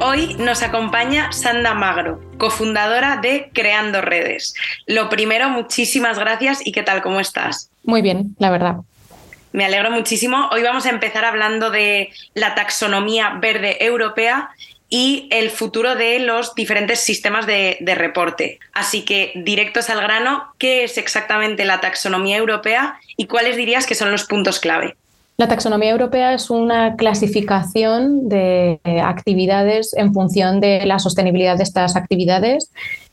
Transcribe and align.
Hoy 0.00 0.36
nos 0.38 0.62
acompaña 0.62 1.32
Sanda 1.32 1.74
Magro, 1.74 2.20
cofundadora 2.38 3.16
de 3.16 3.50
Creando 3.52 4.00
Redes. 4.00 4.54
Lo 4.86 5.08
primero, 5.08 5.48
muchísimas 5.48 6.20
gracias 6.20 6.64
y 6.64 6.70
qué 6.70 6.84
tal, 6.84 7.02
¿cómo 7.02 7.18
estás? 7.18 7.70
Muy 7.82 8.00
bien, 8.00 8.36
la 8.38 8.50
verdad. 8.50 8.76
Me 9.50 9.64
alegro 9.64 9.90
muchísimo. 9.90 10.48
Hoy 10.52 10.62
vamos 10.62 10.86
a 10.86 10.90
empezar 10.90 11.24
hablando 11.24 11.70
de 11.70 12.10
la 12.34 12.54
taxonomía 12.54 13.38
verde 13.40 13.84
europea 13.84 14.50
y 14.88 15.28
el 15.32 15.50
futuro 15.50 15.96
de 15.96 16.20
los 16.20 16.54
diferentes 16.54 17.00
sistemas 17.00 17.46
de, 17.46 17.76
de, 17.80 17.94
reporte. 17.96 18.60
Así 18.72 19.04
que, 19.04 19.32
directos 19.34 19.90
al 19.90 20.00
grano, 20.00 20.54
¿qué 20.58 20.84
es 20.84 20.96
exactamente 20.96 21.64
la 21.64 21.80
taxonomía 21.80 22.36
europea 22.36 23.00
y 23.16 23.26
cuáles 23.26 23.56
dirías 23.56 23.84
que 23.84 23.96
son 23.96 24.12
los 24.12 24.24
puntos 24.24 24.60
clave? 24.60 24.96
La 25.40 25.46
taxonomía 25.46 25.90
europea 25.90 26.34
es 26.34 26.50
una 26.50 26.96
clasificación 26.96 28.28
de 28.28 28.80
actividades 29.04 29.94
en 29.94 30.12
función 30.12 30.58
de 30.58 30.84
la 30.84 30.98
sostenibilidad 30.98 31.56
de 31.56 31.62
estas 31.62 31.94
actividades. 31.94 32.72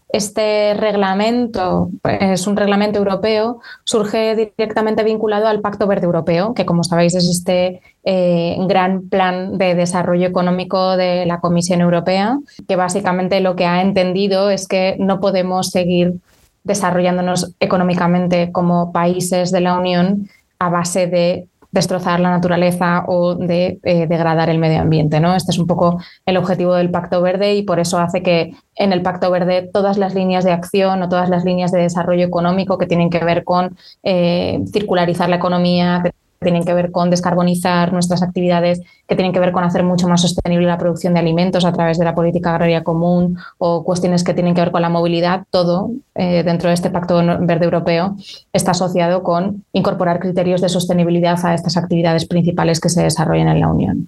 Este 0.10 0.74
reglamento 0.74 1.92
es 2.04 2.48
un 2.48 2.58
reglamento 2.58 2.98
europeo, 2.98 3.60
surge 3.84 4.36
directamente 4.36 5.04
vinculado 5.04 5.48
al 5.48 5.62
Pacto 5.62 5.86
Verde 5.86 6.08
Europeo, 6.08 6.56
que 6.56 6.66
como 6.66 6.84
sabéis 6.84 7.14
es 7.14 7.30
este 7.30 7.82
eh, 8.04 8.58
gran 8.68 9.08
plan 9.08 9.60
de 9.60 9.76
desarrollo 9.76 10.26
económico 10.26 10.98
de 10.98 11.28
la 11.28 11.42
Comisión 11.42 11.80
Europea, 11.82 12.40
que 12.68 12.76
básicamente 12.76 13.40
lo 13.40 13.56
que 13.56 13.68
ha 13.68 13.84
entendido 13.84 14.50
es 14.50 14.68
que 14.68 14.96
no 14.98 15.20
podemos 15.20 15.70
seguir 15.70 16.16
desarrollándonos 16.64 17.54
económicamente 17.60 18.52
como 18.52 18.92
países 18.92 19.52
de 19.52 19.62
la 19.62 19.78
Unión 19.78 20.28
a 20.58 20.70
base 20.70 21.06
de 21.06 21.48
destrozar 21.76 22.22
la 22.22 22.32
naturaleza 22.32 23.04
o 23.06 23.36
de 23.36 23.80
eh, 23.84 24.08
degradar 24.08 24.50
el 24.50 24.58
medio 24.58 24.80
ambiente. 24.80 25.20
¿no? 25.20 25.36
Este 25.36 25.52
es 25.52 25.60
un 25.60 25.68
poco 25.68 26.00
el 26.26 26.38
objetivo 26.38 26.74
del 26.74 26.90
Pacto 26.90 27.22
Verde 27.22 27.54
y 27.54 27.64
por 27.64 27.80
eso 27.80 28.00
hace 28.00 28.24
que 28.24 28.54
en 28.76 28.94
el 28.94 29.02
Pacto 29.02 29.30
Verde 29.30 29.70
todas 29.74 29.98
las 29.98 30.16
líneas 30.16 30.46
de 30.46 30.54
acción 30.54 31.04
o 31.04 31.10
todas 31.10 31.30
las 31.30 31.44
líneas 31.44 31.74
de 31.74 31.82
desarrollo 31.82 32.26
económico 32.26 32.78
que 32.78 32.88
tienen 32.88 33.10
que 33.10 33.24
ver 33.24 33.44
con 33.44 33.76
eh, 34.04 34.62
circularizar 34.72 35.28
la 35.28 35.36
economía, 35.36 36.02
tienen 36.46 36.64
que 36.64 36.74
ver 36.74 36.92
con 36.92 37.10
descarbonizar 37.10 37.92
nuestras 37.92 38.24
actividades, 38.24 38.80
que 39.06 39.16
tienen 39.16 39.34
que 39.34 39.42
ver 39.42 39.52
con 39.52 39.66
hacer 39.66 39.84
mucho 39.84 40.08
más 40.08 40.22
sostenible 40.22 40.66
la 40.66 40.78
producción 40.78 41.14
de 41.14 41.20
alimentos 41.20 41.66
a 41.66 41.74
través 41.74 42.00
de 42.00 42.06
la 42.06 42.16
política 42.16 42.52
agraria 42.52 42.86
común 42.86 43.38
o 43.58 43.84
cuestiones 43.84 44.24
que 44.24 44.34
tienen 44.34 44.56
que 44.56 44.62
ver 44.62 44.72
con 44.72 44.82
la 44.82 44.90
movilidad, 44.90 45.44
todo 45.52 45.92
eh, 46.16 46.44
dentro 46.44 46.70
de 46.70 46.76
este 46.76 46.90
Pacto 46.90 47.22
Verde 47.42 47.66
Europeo 47.66 48.16
está 48.54 48.72
asociado 48.72 49.24
con 49.24 49.66
incorporar 49.74 50.20
criterios 50.20 50.62
de 50.62 50.70
sostenibilidad 50.70 51.38
a 51.44 51.54
estas 51.54 51.76
actividades 51.76 52.26
principales 52.26 52.80
que 52.80 52.88
se 52.88 53.04
desarrollan 53.04 53.50
en 53.50 53.60
la 53.60 53.68
Unión. 53.68 54.08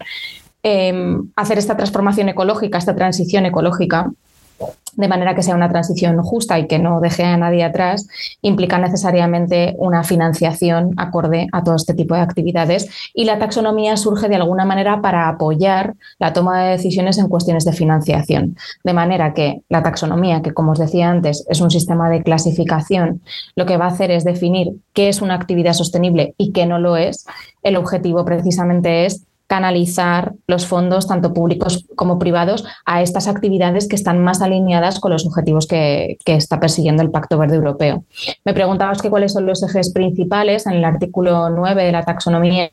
Em, 0.64 1.30
hacer 1.36 1.58
esta 1.58 1.76
transformación 1.76 2.30
ecológica, 2.30 2.78
esta 2.78 2.96
transición 2.96 3.46
ecológica, 3.46 4.12
de 4.98 5.08
manera 5.08 5.36
que 5.36 5.44
sea 5.44 5.56
una 5.56 5.70
transición 5.70 6.22
justa 6.24 6.58
y 6.60 6.68
que 6.68 6.80
no 6.80 7.00
deje 7.00 7.24
a 7.24 7.38
nadie 7.38 7.64
atrás, 7.64 8.08
implica 8.42 8.80
necesariamente 8.80 9.76
una 9.78 10.04
financiación 10.04 10.94
acorde 10.98 11.48
a 11.54 11.64
todo 11.64 11.76
este 11.76 11.94
tipo 11.94 12.16
de 12.16 12.22
actividades 12.22 12.90
y 13.14 13.26
la 13.26 13.38
taxonomía 13.38 13.96
surge 13.96 14.28
de 14.28 14.36
alguna 14.36 14.66
manera 14.66 15.00
para 15.02 15.30
apoyar 15.30 15.94
la 16.18 16.34
toma 16.34 16.64
de 16.64 16.72
decisiones 16.72 17.20
en 17.20 17.30
cuestiones 17.30 17.64
de 17.64 17.74
financiación. 17.74 18.58
De 18.84 18.94
manera 18.94 19.34
que 19.34 19.62
la 19.70 19.84
taxonomía, 19.84 20.42
que 20.42 20.54
como 20.54 20.72
os 20.72 20.80
decía 20.80 21.10
antes 21.10 21.46
es 21.48 21.62
un 21.62 21.70
sistema 21.70 22.10
de 22.10 22.24
clasificación, 22.24 23.22
lo 23.56 23.68
que 23.68 23.78
va 23.78 23.86
a 23.86 23.90
hacer 23.90 24.10
es 24.10 24.24
definir 24.24 24.74
qué 24.94 25.10
es 25.10 25.22
una 25.22 25.36
actividad 25.36 25.74
sostenible 25.74 26.34
y 26.38 26.52
qué 26.52 26.66
no 26.66 26.80
lo 26.80 26.98
es. 26.98 27.28
El 27.62 27.76
objetivo 27.76 28.26
precisamente 28.26 29.06
es 29.06 29.28
canalizar 29.48 30.34
los 30.46 30.68
fondos, 30.68 31.08
tanto 31.08 31.34
públicos 31.34 31.86
como 31.96 32.20
privados, 32.20 32.66
a 32.86 33.02
estas 33.02 33.28
actividades 33.28 33.88
que 33.88 33.96
están 33.96 34.22
más 34.24 34.42
alineadas 34.42 35.00
con 35.00 35.12
los 35.12 35.26
objetivos 35.26 35.68
que, 35.68 36.18
está 36.26 36.60
persiguiendo 36.60 37.02
el 37.02 37.10
Pacto 37.10 37.38
Verde 37.38 37.56
Europeo. 37.56 38.04
Me 38.46 38.54
preguntabas 38.54 39.02
que 39.02 39.10
cuáles 39.10 39.34
son 39.34 39.46
los 39.46 39.64
ejes 39.64 39.92
principales. 39.92 40.68
En 40.68 40.74
el 40.74 40.86
artículo 40.86 41.50
9 41.50 41.86
de 41.86 41.92
la 41.92 42.04
taxonomía 42.04 42.70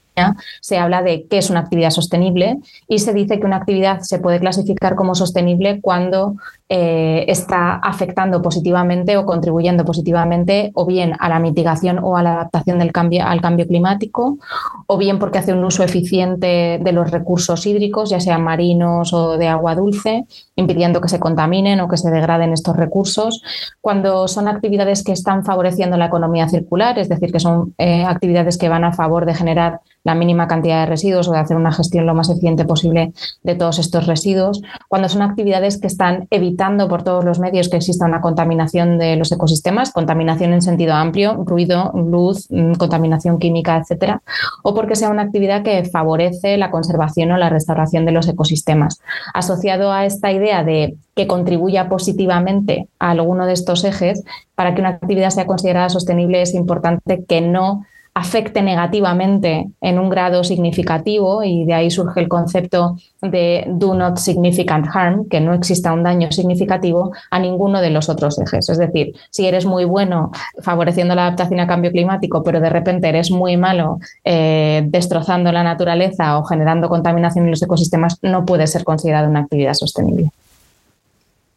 se 0.61 0.79
habla 0.79 1.03
de 1.03 1.27
qué 1.29 1.39
es 1.39 1.51
una 1.51 1.61
actividad 1.61 1.91
sostenible 1.91 2.59
y 2.89 2.99
se 2.99 3.13
dice 3.13 3.39
que 3.39 3.47
una 3.47 3.57
actividad 3.57 4.01
se 4.01 4.19
puede 4.19 4.41
clasificar 4.41 4.95
como 4.95 5.15
sostenible 5.15 5.81
cuando 5.81 6.37
eh, 6.69 7.25
está 7.29 7.75
afectando 7.77 8.41
positivamente 8.41 9.17
o 9.17 9.27
contribuyendo 9.27 9.85
positivamente 9.85 10.71
o 10.75 10.87
bien 10.87 11.15
a 11.19 11.29
la 11.29 11.39
mitigación 11.39 11.99
o 12.03 12.17
a 12.17 12.23
la 12.23 12.35
adaptación 12.35 12.79
del 12.79 12.93
cambio, 12.93 13.27
al 13.27 13.41
cambio 13.41 13.67
climático 13.67 14.39
o 14.87 14.99
bien 14.99 15.19
porque 15.19 15.39
hace 15.39 15.53
un 15.53 15.65
uso 15.65 15.83
eficiente 15.83 16.81
de 16.83 16.93
los 16.93 17.11
recursos 17.11 17.67
hídricos, 17.67 18.11
ya 18.11 18.21
sean 18.21 18.43
marinos 18.43 19.13
o 19.13 19.37
de 19.37 19.49
agua 19.49 19.75
dulce, 19.75 20.27
impidiendo 20.57 21.01
que 21.01 21.09
se 21.09 21.21
contaminen 21.21 21.81
o 21.81 21.89
que 21.89 21.97
se 21.97 22.11
degraden 22.11 22.53
estos 22.53 22.77
recursos. 22.77 23.43
Cuando 23.81 24.29
son 24.29 24.49
actividades 24.49 25.03
que 25.03 25.13
están 25.13 25.45
favoreciendo 25.45 25.97
la 25.97 26.07
economía 26.07 26.49
circular, 26.49 26.99
es 26.99 27.09
decir, 27.09 27.33
que 27.33 27.41
son 27.41 27.75
eh, 27.79 28.05
actividades 28.05 28.59
que 28.59 28.69
van 28.69 28.85
a 28.85 28.93
favor 28.93 29.27
de 29.27 29.35
generar 29.35 29.81
la 30.05 30.15
mínima 30.15 30.47
cantidad 30.47 30.81
de 30.81 30.87
residuos 30.87 31.29
o 31.29 31.33
de 31.33 31.39
hacer 31.39 31.57
una 31.57 31.73
gestión 31.73 32.07
lo 32.07 32.15
más 32.15 32.29
eficiente 32.29 32.65
posible 32.67 33.13
de 33.43 33.55
todos 33.55 33.79
estos 33.79 34.07
residuos, 34.07 34.63
cuando 34.89 35.09
son 35.09 35.23
actividades 35.23 35.81
que 35.81 35.87
están 35.87 36.29
evitando 36.31 36.89
por 36.89 37.03
todos 37.03 37.25
los 37.25 37.39
medios 37.39 37.71
que 37.71 37.79
exista 37.79 38.05
una 38.05 38.21
contaminación 38.21 38.99
de 38.99 39.17
los 39.17 39.33
ecosistemas, 39.33 39.93
contaminación 39.93 40.53
en 40.53 40.61
sentido 40.61 40.93
amplio, 40.93 41.43
ruido, 41.47 41.91
luz, 41.95 42.49
mm, 42.51 42.75
contaminación 42.75 43.39
química, 43.39 43.79
etcétera, 43.79 44.23
o 44.63 44.75
porque 44.75 44.95
sea 44.95 45.09
una 45.09 45.23
actividad 45.23 45.63
que 45.63 45.85
favorece 45.85 46.59
la 46.59 46.71
conservación 46.71 47.33
o 47.33 47.39
la 47.39 47.49
restauración 47.49 48.05
de 48.05 48.13
los 48.13 48.29
ecosistemas. 48.29 49.01
Asociado 49.33 49.91
a 49.91 50.05
esta 50.05 50.31
idea 50.33 50.44
de 50.45 50.97
que 51.15 51.27
contribuya 51.27 51.89
positivamente 51.89 52.89
a 52.99 53.11
alguno 53.11 53.47
de 53.47 53.55
estos 53.55 53.85
ejes, 53.85 54.23
para 54.55 54.75
que 54.75 54.81
una 54.81 54.91
actividad 54.91 55.31
sea 55.31 55.47
considerada 55.47 55.89
sostenible 55.89 56.43
es 56.43 56.55
importante 56.55 57.25
que 57.25 57.41
no 57.41 57.85
afecte 58.17 58.63
negativamente 58.63 59.67
en 59.81 59.99
un 59.99 60.09
grado 60.09 60.45
significativo 60.45 61.43
y 61.43 61.65
de 61.65 61.75
ahí 61.75 61.91
surge 61.91 62.21
el 62.21 62.29
concepto 62.29 62.97
de 63.21 63.65
do 63.67 63.95
not 63.95 64.19
significant 64.19 64.87
harm, 64.95 65.29
que 65.29 65.41
no 65.41 65.53
exista 65.53 65.93
un 65.93 66.05
daño 66.05 66.31
significativo 66.31 67.13
a 67.33 67.41
ninguno 67.41 67.81
de 67.81 67.91
los 67.91 68.09
otros 68.09 68.39
ejes. 68.39 68.69
Es 68.69 68.79
decir, 68.79 69.15
si 69.31 69.47
eres 69.47 69.67
muy 69.67 69.85
bueno 69.85 70.31
favoreciendo 70.63 71.17
la 71.17 71.23
adaptación 71.27 71.59
al 71.59 71.67
cambio 71.67 71.91
climático, 71.91 72.45
pero 72.45 72.61
de 72.61 72.71
repente 72.71 73.09
eres 73.09 73.33
muy 73.33 73.57
malo 73.57 73.99
eh, 74.23 74.85
destrozando 74.87 75.51
la 75.51 75.65
naturaleza 75.65 76.39
o 76.39 76.45
generando 76.45 76.89
contaminación 76.89 77.47
en 77.47 77.51
los 77.51 77.63
ecosistemas, 77.63 78.19
no 78.23 78.47
puede 78.47 78.69
ser 78.69 78.85
considerado 78.85 79.29
una 79.29 79.41
actividad 79.41 79.75
sostenible. 79.75 80.31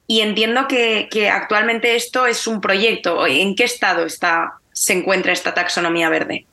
Y 0.08 0.22
entiendo 0.22 0.68
que, 0.68 1.08
que 1.12 1.30
actualmente 1.30 1.96
esto 1.96 2.26
es 2.26 2.48
un 2.48 2.62
proyecto. 2.62 3.28
¿En 3.28 3.56
qué 3.56 3.66
estado 3.66 4.06
está 4.06 4.54
se 4.78 4.94
encuentra 4.94 5.32
esta 5.32 5.56
taxonomía 5.56 6.10
verde? 6.10 6.46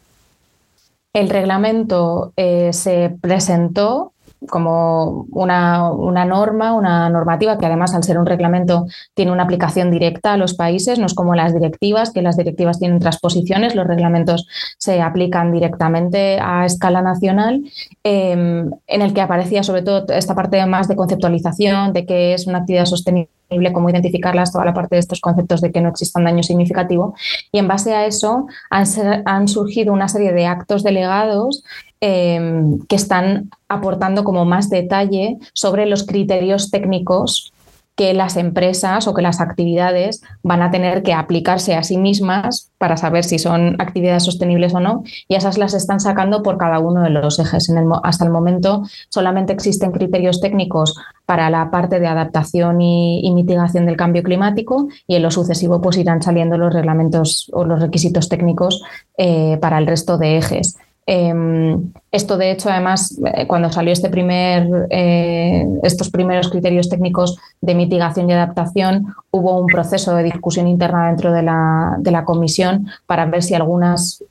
El 1.13 1.29
reglamento 1.29 2.33
eh, 2.37 2.73
se 2.73 3.15
presentó 3.21 4.14
como 4.49 5.27
una, 5.31 5.91
una, 5.91 6.25
norma, 6.25 6.73
una 6.75 7.09
normativa 7.09 7.59
que 7.59 7.67
además 7.67 7.95
al 7.95 8.05
ser 8.05 8.19
un 8.19 8.27
reglamento 8.27 8.87
tiene 9.15 9.33
una 9.33 9.45
aplicación 9.45 9.91
directa 9.91 10.33
a 10.33 10.37
los 10.37 10.55
países, 10.55 10.99
no 10.99 11.07
es 11.07 11.15
como 11.15 11.35
las 11.35 11.55
directivas, 11.55 12.13
que 12.13 12.23
las 12.23 12.37
directivas 12.37 12.79
tienen 12.79 12.99
transposiciones, 12.99 13.75
los 13.75 13.87
reglamentos 13.87 14.47
se 14.79 15.01
aplican 15.01 15.53
directamente 15.53 16.39
a 16.41 16.65
escala 16.65 17.03
nacional, 17.03 17.63
em, 18.03 18.71
en 18.87 19.03
el 19.03 19.15
que 19.15 19.21
aparecía 19.21 19.63
sobre 19.63 19.83
todo 19.83 20.07
esta 20.09 20.35
parte 20.35 20.65
más 20.67 20.89
de 20.89 20.97
conceptualización, 20.97 21.93
de 21.93 22.07
qué 22.07 22.35
es 22.35 22.47
una 22.47 22.59
actividad 22.59 22.87
sostenible 22.87 23.29
cómo 23.73 23.91
identificarlas, 23.91 24.53
toda 24.53 24.65
la 24.65 24.75
parte 24.75 24.97
de 24.97 25.01
estos 25.01 25.21
conceptos 25.21 25.61
de 25.61 25.71
que 25.71 25.81
no 25.81 25.89
exista 25.89 26.19
un 26.19 26.25
daño 26.25 26.43
significativo. 26.43 27.15
Y 27.53 27.59
en 27.59 27.69
base 27.69 27.95
a 27.95 28.07
eso 28.07 28.47
han, 28.71 28.85
han 29.25 29.49
surgido 29.49 29.93
una 29.93 30.09
serie 30.09 30.33
de 30.33 30.47
actos 30.47 30.83
delegados 30.83 31.63
Em, 32.07 32.81
que 32.81 32.97
están 32.97 33.49
aportando 33.67 34.25
como 34.25 34.45
más 34.45 34.69
detalle 34.69 35.39
sobre 35.55 35.87
los 35.87 36.05
criterios 36.05 36.71
técnicos 36.71 37.55
que 37.97 38.13
las 38.13 38.37
empresas 38.37 39.09
o 39.09 39.15
que 39.15 39.23
las 39.23 39.41
actividades 39.41 40.21
van 40.43 40.61
a 40.61 40.71
tener 40.71 41.03
que 41.03 41.15
aplicarse 41.15 41.75
a 41.75 41.83
sí 41.83 41.97
mismas 41.97 42.71
para 42.77 42.99
saber 42.99 43.25
si 43.25 43.39
son 43.39 43.77
actividades 43.79 44.25
sostenibles 44.25 44.75
o 44.75 44.81
no, 44.81 45.03
y 45.29 45.37
esas 45.37 45.57
las 45.57 45.73
están 45.73 45.99
sacando 45.99 46.43
por 46.43 46.59
cada 46.59 46.79
uno 46.79 47.01
de 47.01 47.09
los 47.09 47.39
ejes. 47.39 47.73
hasta 48.03 48.25
el 48.27 48.31
momento 48.31 48.83
solamente 49.09 49.55
existen 49.55 49.91
criterios 49.91 50.43
técnicos 50.43 50.99
para 51.25 51.49
la 51.49 51.71
parte 51.71 52.01
de 52.01 52.07
adaptación 52.07 52.83
y, 52.83 53.33
mitigación 53.33 53.87
del 53.87 53.97
cambio 53.97 54.23
climático 54.23 54.89
y 55.07 55.15
en 55.15 55.23
lo 55.23 55.31
sucesivo 55.31 55.81
pues 55.81 55.97
irán 55.97 56.21
saliendo 56.21 56.59
los 56.59 56.75
reglamentos 56.75 57.51
o 57.55 57.65
los 57.65 57.81
requisitos 57.81 58.29
técnicos 58.29 58.83
eh, 59.17 59.57
para 59.59 59.79
el 59.79 59.87
resto 59.87 60.19
de 60.19 60.37
ejes. 60.37 60.77
Em, 61.07 61.93
esto, 62.11 62.39
de 62.39 62.51
hecho, 62.51 62.71
además, 62.71 63.21
eh, 63.35 63.47
cuando 63.47 63.71
salió 63.71 63.93
este 63.93 64.09
primer, 64.09 64.87
eh, 64.89 65.67
estos 65.83 66.11
primeros 66.11 66.49
criterios 66.49 66.89
técnicos 66.89 67.39
de 67.61 67.75
mitigación 67.75 68.31
y 68.31 68.33
adaptación, 68.33 69.15
hubo 69.31 69.61
un 69.61 69.67
proceso 69.67 70.15
de 70.15 70.23
discusión 70.23 70.67
interna 70.67 71.09
dentro 71.09 71.33
de 71.33 71.43
la, 71.43 71.97
de 71.99 72.11
la 72.11 72.25
comisión 72.25 72.87
para 73.07 73.27
ver 73.27 73.43
si 73.43 73.55
algunas 73.55 74.25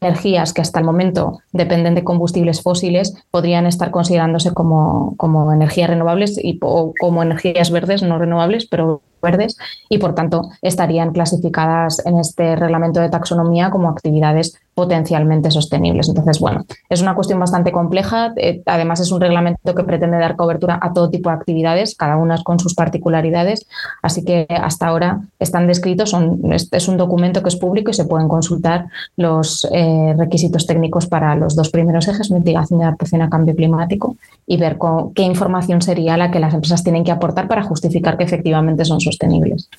energías 0.00 0.52
que 0.52 0.62
hasta 0.62 0.80
el 0.80 0.84
momento 0.84 1.40
dependen 1.52 1.94
de 1.94 2.04
combustibles 2.04 2.60
fósiles 2.60 3.14
podrían 3.30 3.66
estar 3.66 3.90
considerándose 3.90 4.52
como, 4.52 5.14
como 5.16 5.52
energías 5.52 5.90
renovables 5.90 6.38
y, 6.42 6.58
o 6.60 6.92
como 6.98 7.22
energías 7.22 7.70
verdes, 7.70 8.02
no 8.02 8.18
renovables, 8.18 8.66
pero 8.66 9.00
verdes, 9.22 9.56
y 9.88 9.98
por 9.98 10.14
tanto 10.14 10.50
estarían 10.60 11.12
clasificadas 11.12 12.04
en 12.04 12.18
este 12.18 12.56
reglamento 12.56 13.00
de 13.00 13.08
taxonomía 13.08 13.70
como 13.70 13.88
actividades 13.88 14.60
potencialmente 14.76 15.50
sostenibles. 15.50 16.06
Entonces, 16.10 16.38
bueno, 16.38 16.66
es 16.90 17.00
una 17.00 17.14
cuestión 17.14 17.40
bastante 17.40 17.72
compleja. 17.72 18.34
Eh, 18.36 18.60
además, 18.66 19.00
es 19.00 19.10
un 19.10 19.22
reglamento 19.22 19.74
que 19.74 19.84
pretende 19.84 20.18
dar 20.18 20.36
cobertura 20.36 20.78
a 20.82 20.92
todo 20.92 21.08
tipo 21.08 21.30
de 21.30 21.36
actividades, 21.36 21.96
cada 21.96 22.18
una 22.18 22.36
con 22.44 22.58
sus 22.58 22.74
particularidades. 22.74 23.66
Así 24.02 24.22
que 24.22 24.46
hasta 24.50 24.88
ahora 24.88 25.22
están 25.38 25.66
descritos, 25.66 26.10
son, 26.10 26.52
es, 26.52 26.88
un 26.88 26.98
documento 26.98 27.42
que 27.42 27.48
es 27.48 27.56
público 27.56 27.90
y 27.90 27.94
se 27.94 28.04
pueden 28.04 28.28
consultar 28.28 28.88
los 29.16 29.66
eh, 29.72 30.14
requisitos 30.18 30.66
técnicos 30.66 31.06
para 31.06 31.34
los 31.36 31.56
dos 31.56 31.70
primeros 31.70 32.06
ejes, 32.06 32.30
mitigación 32.30 32.80
y 32.80 32.82
adaptación 32.82 33.22
a 33.22 33.30
cambio 33.30 33.56
climático, 33.56 34.16
y 34.46 34.58
ver 34.58 34.76
qué 35.14 35.22
información 35.22 35.80
sería 35.80 36.18
la 36.18 36.30
que 36.30 36.38
las 36.38 36.52
empresas 36.52 36.84
tienen 36.84 37.02
que 37.02 37.12
aportar 37.12 37.48
para 37.48 37.62
justificar 37.62 38.18
que 38.18 38.24
efectivamente 38.24 38.84
son 38.84 39.00
sostenibles. 39.00 39.70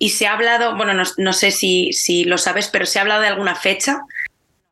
Y 0.00 0.10
se 0.10 0.26
ha 0.28 0.34
hablado, 0.34 0.76
bueno, 0.76 0.92
no, 1.16 1.32
sé 1.32 1.50
si, 1.50 2.24
lo 2.24 2.38
sabes, 2.38 2.68
pero 2.68 2.86
se 2.86 2.98
ha 2.98 3.02
hablado 3.02 3.20
de 3.20 3.28
alguna 3.28 3.56
fecha 3.56 4.02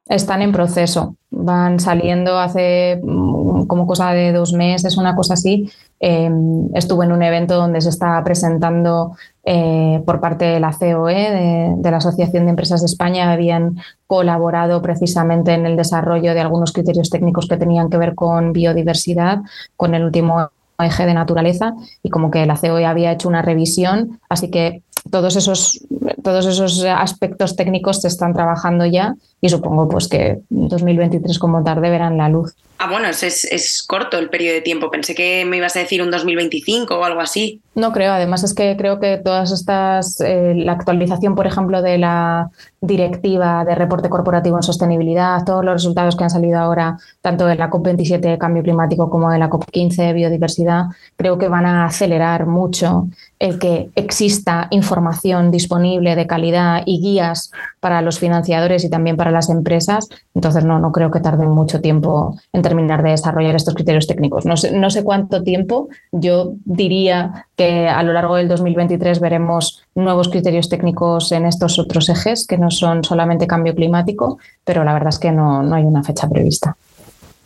están 0.08 0.42
en 0.42 0.52
proceso, 0.52 1.16
van 1.30 1.80
saliendo 1.80 2.38
hace 2.38 3.00
mm, 3.02 3.66
como 3.66 3.86
cosa 3.86 4.12
de 4.12 4.32
dos 4.32 4.52
meses, 4.52 4.96
una 4.96 5.16
cosa 5.16 5.34
así. 5.34 5.70
Em, 5.98 6.68
estuve 6.74 7.06
en 7.06 7.12
un 7.12 7.22
evento 7.22 7.56
donde 7.56 7.80
se 7.80 7.88
está 7.88 8.22
presentando 8.22 9.16
eh, 9.44 10.02
por 10.04 10.20
parte 10.20 10.44
de 10.44 10.60
la 10.60 10.72
COE, 10.72 11.76
de, 11.78 11.90
la 11.90 11.96
Asociación 11.96 12.44
de 12.44 12.50
Empresas 12.50 12.80
de 12.82 12.86
España, 12.86 13.32
habían 13.32 13.76
colaborado 14.06 14.82
precisamente 14.82 15.54
en 15.54 15.66
el 15.66 15.76
desarrollo 15.76 16.34
de 16.34 16.40
algunos 16.40 16.72
criterios 16.72 17.10
técnicos 17.10 17.48
que 17.48 17.56
tenían 17.56 17.90
que 17.90 17.96
ver 17.96 18.14
con 18.14 18.52
biodiversidad, 18.52 19.40
con 19.76 19.94
el 19.94 20.04
último 20.04 20.50
eje 20.78 21.06
de 21.06 21.14
naturaleza 21.14 21.74
y 22.02 22.10
como 22.10 22.30
que 22.30 22.44
la 22.44 22.56
COE 22.56 22.84
había 22.84 23.12
hecho 23.12 23.28
una 23.28 23.42
revisión, 23.42 24.20
así 24.28 24.50
que 24.50 24.82
todos 25.10 25.36
esos, 25.36 25.80
todos 26.22 26.46
esos 26.46 26.84
aspectos 26.84 27.56
técnicos 27.56 28.02
se 28.02 28.08
están 28.08 28.34
trabajando 28.34 28.84
ya 28.86 29.14
y 29.40 29.48
supongo 29.48 29.88
pues 29.88 30.08
que 30.08 30.40
2023 30.50 31.38
como 31.38 31.62
tarde 31.62 31.90
verán 31.90 32.16
la 32.16 32.28
luz. 32.28 32.54
Ah, 32.78 32.90
bueno, 32.90 33.08
es, 33.08 33.22
es, 33.22 33.82
corto 33.82 34.18
el 34.18 34.28
periodo 34.28 34.54
de 34.54 34.60
tiempo. 34.60 34.90
Pensé 34.90 35.14
que 35.14 35.46
me 35.46 35.56
ibas 35.56 35.76
a 35.76 35.78
decir 35.78 36.02
un 36.02 36.10
2025 36.10 36.94
o 36.94 37.04
algo 37.04 37.20
así. 37.20 37.62
No 37.74 37.92
creo, 37.92 38.12
además 38.12 38.44
es 38.44 38.52
que 38.52 38.76
creo 38.76 39.00
que 39.00 39.16
todas 39.16 39.50
estas, 39.50 40.20
eh, 40.20 40.54
la 40.54 40.72
actualización, 40.72 41.34
por 41.34 41.46
ejemplo, 41.46 41.80
de 41.80 41.96
la 41.96 42.50
directiva 42.80 43.64
de 43.64 43.74
reporte 43.74 44.10
corporativo 44.10 44.56
en 44.56 44.62
sostenibilidad, 44.62 45.44
todos 45.44 45.64
los 45.64 45.74
resultados 45.74 46.16
que 46.16 46.24
han 46.24 46.30
salido 46.30 46.58
ahora, 46.58 46.98
tanto 47.22 47.46
de 47.46 47.56
la 47.56 47.70
COP27 47.70 48.20
de 48.20 48.38
cambio 48.38 48.62
climático 48.62 49.08
como 49.10 49.30
de 49.30 49.38
la 49.38 49.48
COP15 49.48 49.96
de 49.96 50.12
biodiversidad, 50.12 50.84
creo 51.16 51.38
que 51.38 51.48
van 51.48 51.66
a 51.66 51.86
acelerar 51.86 52.46
mucho 52.46 53.08
el 53.38 53.58
que 53.58 53.90
exista 53.94 54.68
información 54.70 55.50
disponible 55.50 56.14
de 56.14 56.26
calidad 56.26 56.82
y 56.86 57.00
guías 57.00 57.50
para 57.80 58.00
los 58.00 58.18
financiadores 58.18 58.84
y 58.84 58.90
también 58.90 59.16
para 59.16 59.25
las 59.30 59.50
empresas. 59.50 60.08
Entonces, 60.34 60.64
no, 60.64 60.78
no 60.78 60.92
creo 60.92 61.10
que 61.10 61.20
tarde 61.20 61.46
mucho 61.46 61.80
tiempo 61.80 62.38
en 62.52 62.62
terminar 62.62 63.02
de 63.02 63.10
desarrollar 63.10 63.54
estos 63.54 63.74
criterios 63.74 64.06
técnicos. 64.06 64.46
No 64.46 64.56
sé, 64.56 64.72
no 64.72 64.90
sé 64.90 65.04
cuánto 65.04 65.42
tiempo. 65.42 65.88
Yo 66.12 66.54
diría 66.64 67.46
que 67.56 67.88
a 67.88 68.02
lo 68.02 68.12
largo 68.12 68.36
del 68.36 68.48
2023 68.48 69.20
veremos 69.20 69.84
nuevos 69.94 70.28
criterios 70.28 70.68
técnicos 70.68 71.32
en 71.32 71.46
estos 71.46 71.78
otros 71.78 72.08
ejes, 72.08 72.46
que 72.46 72.58
no 72.58 72.70
son 72.70 73.04
solamente 73.04 73.46
cambio 73.46 73.74
climático, 73.74 74.38
pero 74.64 74.84
la 74.84 74.92
verdad 74.92 75.10
es 75.10 75.18
que 75.18 75.32
no, 75.32 75.62
no 75.62 75.74
hay 75.74 75.84
una 75.84 76.02
fecha 76.02 76.28
prevista. 76.28 76.76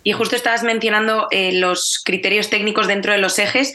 Y 0.03 0.12
justo 0.12 0.35
estabas 0.35 0.62
mencionando 0.62 1.29
eh, 1.31 1.53
los 1.53 2.00
criterios 2.05 2.49
técnicos 2.49 2.87
dentro 2.87 3.12
de 3.12 3.19
los 3.19 3.38
ejes 3.38 3.75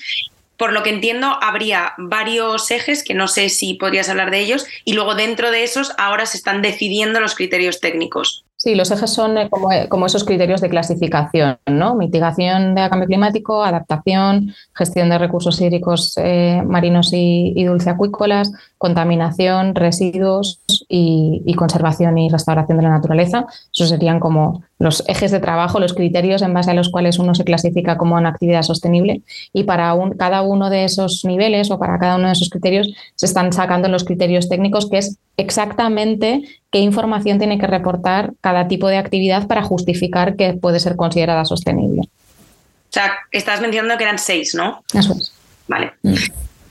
por 0.57 0.74
lo 0.74 0.84
que 0.84 0.90
entiendo, 0.90 1.38
habría 1.42 1.94
varios 1.98 2.69
ejes, 2.72 3.04
que 3.04 3.13
no 3.13 3.28
sé 3.28 3.50
si 3.50 3.74
podrías 3.74 4.10
hablar 4.10 4.31
de 4.31 4.40
ellos, 4.40 4.66
y 4.84 4.94
luego 4.94 5.16
dentro 5.16 5.52
de 5.52 5.63
esos 5.63 5.94
ahora 5.98 6.25
se 6.25 6.38
están 6.38 6.62
decidiendo 6.62 7.19
los 7.19 7.36
criterios 7.36 7.80
técnicos. 7.80 8.46
Sí, 8.65 8.73
los 8.73 8.89
ejes 8.89 9.12
son 9.12 9.38
eh, 9.38 9.47
eh, 9.73 9.88
como, 9.89 10.07
esos 10.07 10.23
criterios 10.23 10.59
de 10.59 10.69
clasificación, 10.69 11.59
¿no? 11.67 11.94
Mitigación 11.94 12.73
de 12.73 12.89
cambio 12.89 13.06
climático, 13.06 13.63
adaptación, 13.63 14.56
gestión 14.73 15.09
de 15.09 15.19
recursos 15.19 15.62
hídricos 15.62 16.15
eh, 16.17 16.63
marinos 16.65 17.13
y, 17.13 17.53
y 17.56 17.63
dulceacuícolas, 17.65 18.51
contaminación, 18.79 19.75
residuos 19.75 20.62
y, 20.89 21.53
conservación 21.56 22.17
y 22.17 22.29
restauración 22.29 22.77
de 22.77 22.83
la 22.85 22.89
naturaleza. 22.89 23.45
Esos 23.71 23.89
serían 23.89 24.19
como 24.19 24.63
los 24.79 25.03
ejes 25.07 25.29
de 25.29 25.39
trabajo, 25.39 25.79
los 25.79 25.94
criterios 25.94 26.41
en 26.41 26.53
base 26.56 26.71
a 26.71 26.73
los 26.73 26.89
cuales 26.89 27.19
uno 27.19 27.35
se 27.35 27.44
clasifica 27.44 27.97
como 27.97 28.15
una 28.15 28.29
actividad 28.29 28.63
sostenible. 28.63 29.21
Y 29.53 29.65
para 29.65 29.95
cada 30.17 30.41
uno 30.41 30.71
de 30.71 30.85
esos 30.85 31.23
niveles 31.23 31.69
o 31.69 31.77
para 31.77 32.00
cada 32.00 32.15
uno 32.15 32.27
de 32.27 32.33
esos 32.33 32.50
criterios 32.50 32.94
se 33.13 33.27
están 33.27 33.53
sacando 33.53 33.89
los 33.89 34.03
criterios 34.03 34.50
técnicos, 34.50 34.89
que 34.89 34.97
es 34.97 35.19
exactamente 35.38 36.44
qué 36.72 36.80
información 36.80 37.38
tiene 37.38 37.60
que 37.60 37.68
reportar 37.68 38.34
cada 38.42 38.68
tipo 38.68 38.88
de 38.88 38.98
actividad 38.98 39.48
para 39.48 39.64
justificar 39.64 40.36
que 40.36 40.54
puede 40.54 40.80
ser 40.80 40.96
considerada 40.96 41.46
sostenible. 41.46 42.02
O 42.02 42.94
sea, 42.96 43.14
estás 43.32 43.62
mencionando 43.62 43.98
que 43.98 44.04
eran 44.04 44.20
seis, 44.20 44.56
¿no? 44.56 44.84
Eso 44.94 45.14
es. 45.14 45.34
Vale. 45.68 45.94
Mm. 46.04 46.16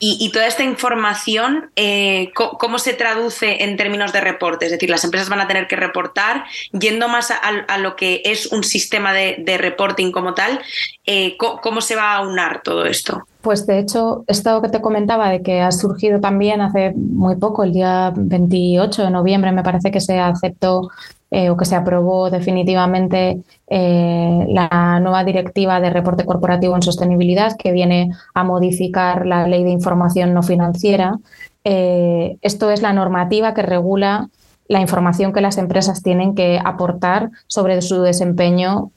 Y, 0.06 0.30
toda 0.32 0.46
esta 0.46 0.62
información, 0.62 1.70
eh, 1.76 2.30
¿cómo, 2.34 2.78
se 2.78 2.92
traduce 2.92 3.64
en 3.64 3.78
términos 3.78 4.12
de 4.12 4.20
reporte? 4.20 4.66
Es 4.66 4.72
decir, 4.72 4.90
las 4.90 5.02
empresas 5.02 5.30
van 5.30 5.40
a 5.40 5.48
tener 5.48 5.66
que 5.66 5.76
reportar, 5.76 6.44
yendo 6.78 7.08
más 7.08 7.30
a, 7.30 7.78
lo 7.78 7.96
que 7.96 8.20
es 8.26 8.46
un 8.46 8.64
sistema 8.64 9.14
de, 9.14 9.56
reporting 9.56 10.12
como 10.12 10.34
tal, 10.34 10.60
eh, 11.06 11.38
¿cómo, 11.38 11.80
se 11.80 11.96
va 11.96 12.16
a 12.16 12.20
unar 12.20 12.60
todo 12.62 12.84
esto? 12.84 13.26
Pues 13.44 13.66
de 13.66 13.78
hecho, 13.78 14.24
esto 14.26 14.62
que 14.62 14.70
te 14.70 14.80
comentaba 14.80 15.28
de 15.28 15.42
que 15.42 15.60
ha 15.60 15.70
surgido 15.70 16.18
también 16.18 16.62
hace 16.62 16.94
muy 16.96 17.36
poco, 17.36 17.62
el 17.62 17.74
día 17.74 18.10
28 18.16 19.02
de 19.02 19.10
noviembre, 19.10 19.52
me 19.52 19.62
parece 19.62 19.90
que 19.90 20.00
se 20.00 20.18
aceptó 20.18 20.88
eh, 21.30 21.50
o 21.50 21.56
que 21.58 21.66
se 21.66 21.76
aprobó 21.76 22.30
definitivamente 22.30 23.42
eh, 23.66 24.46
la 24.48 24.98
nueva 25.00 25.24
directiva 25.24 25.78
de 25.78 25.90
reporte 25.90 26.24
corporativo 26.24 26.74
en 26.74 26.80
sostenibilidad 26.80 27.54
que 27.58 27.72
viene 27.72 28.12
a 28.32 28.44
modificar 28.44 29.26
la 29.26 29.46
ley 29.46 29.62
de 29.62 29.72
información 29.72 30.32
no 30.32 30.42
financiera. 30.42 31.18
Eh, 31.64 32.38
esto 32.40 32.70
es 32.70 32.80
la 32.80 32.94
normativa 32.94 33.52
que 33.52 33.60
regula 33.60 34.30
la 34.68 34.80
información 34.80 35.34
que 35.34 35.42
las 35.42 35.58
empresas 35.58 36.02
tienen 36.02 36.34
que 36.34 36.58
aportar 36.64 37.30
sobre 37.46 37.82
su 37.82 38.00
desempeño 38.00 38.90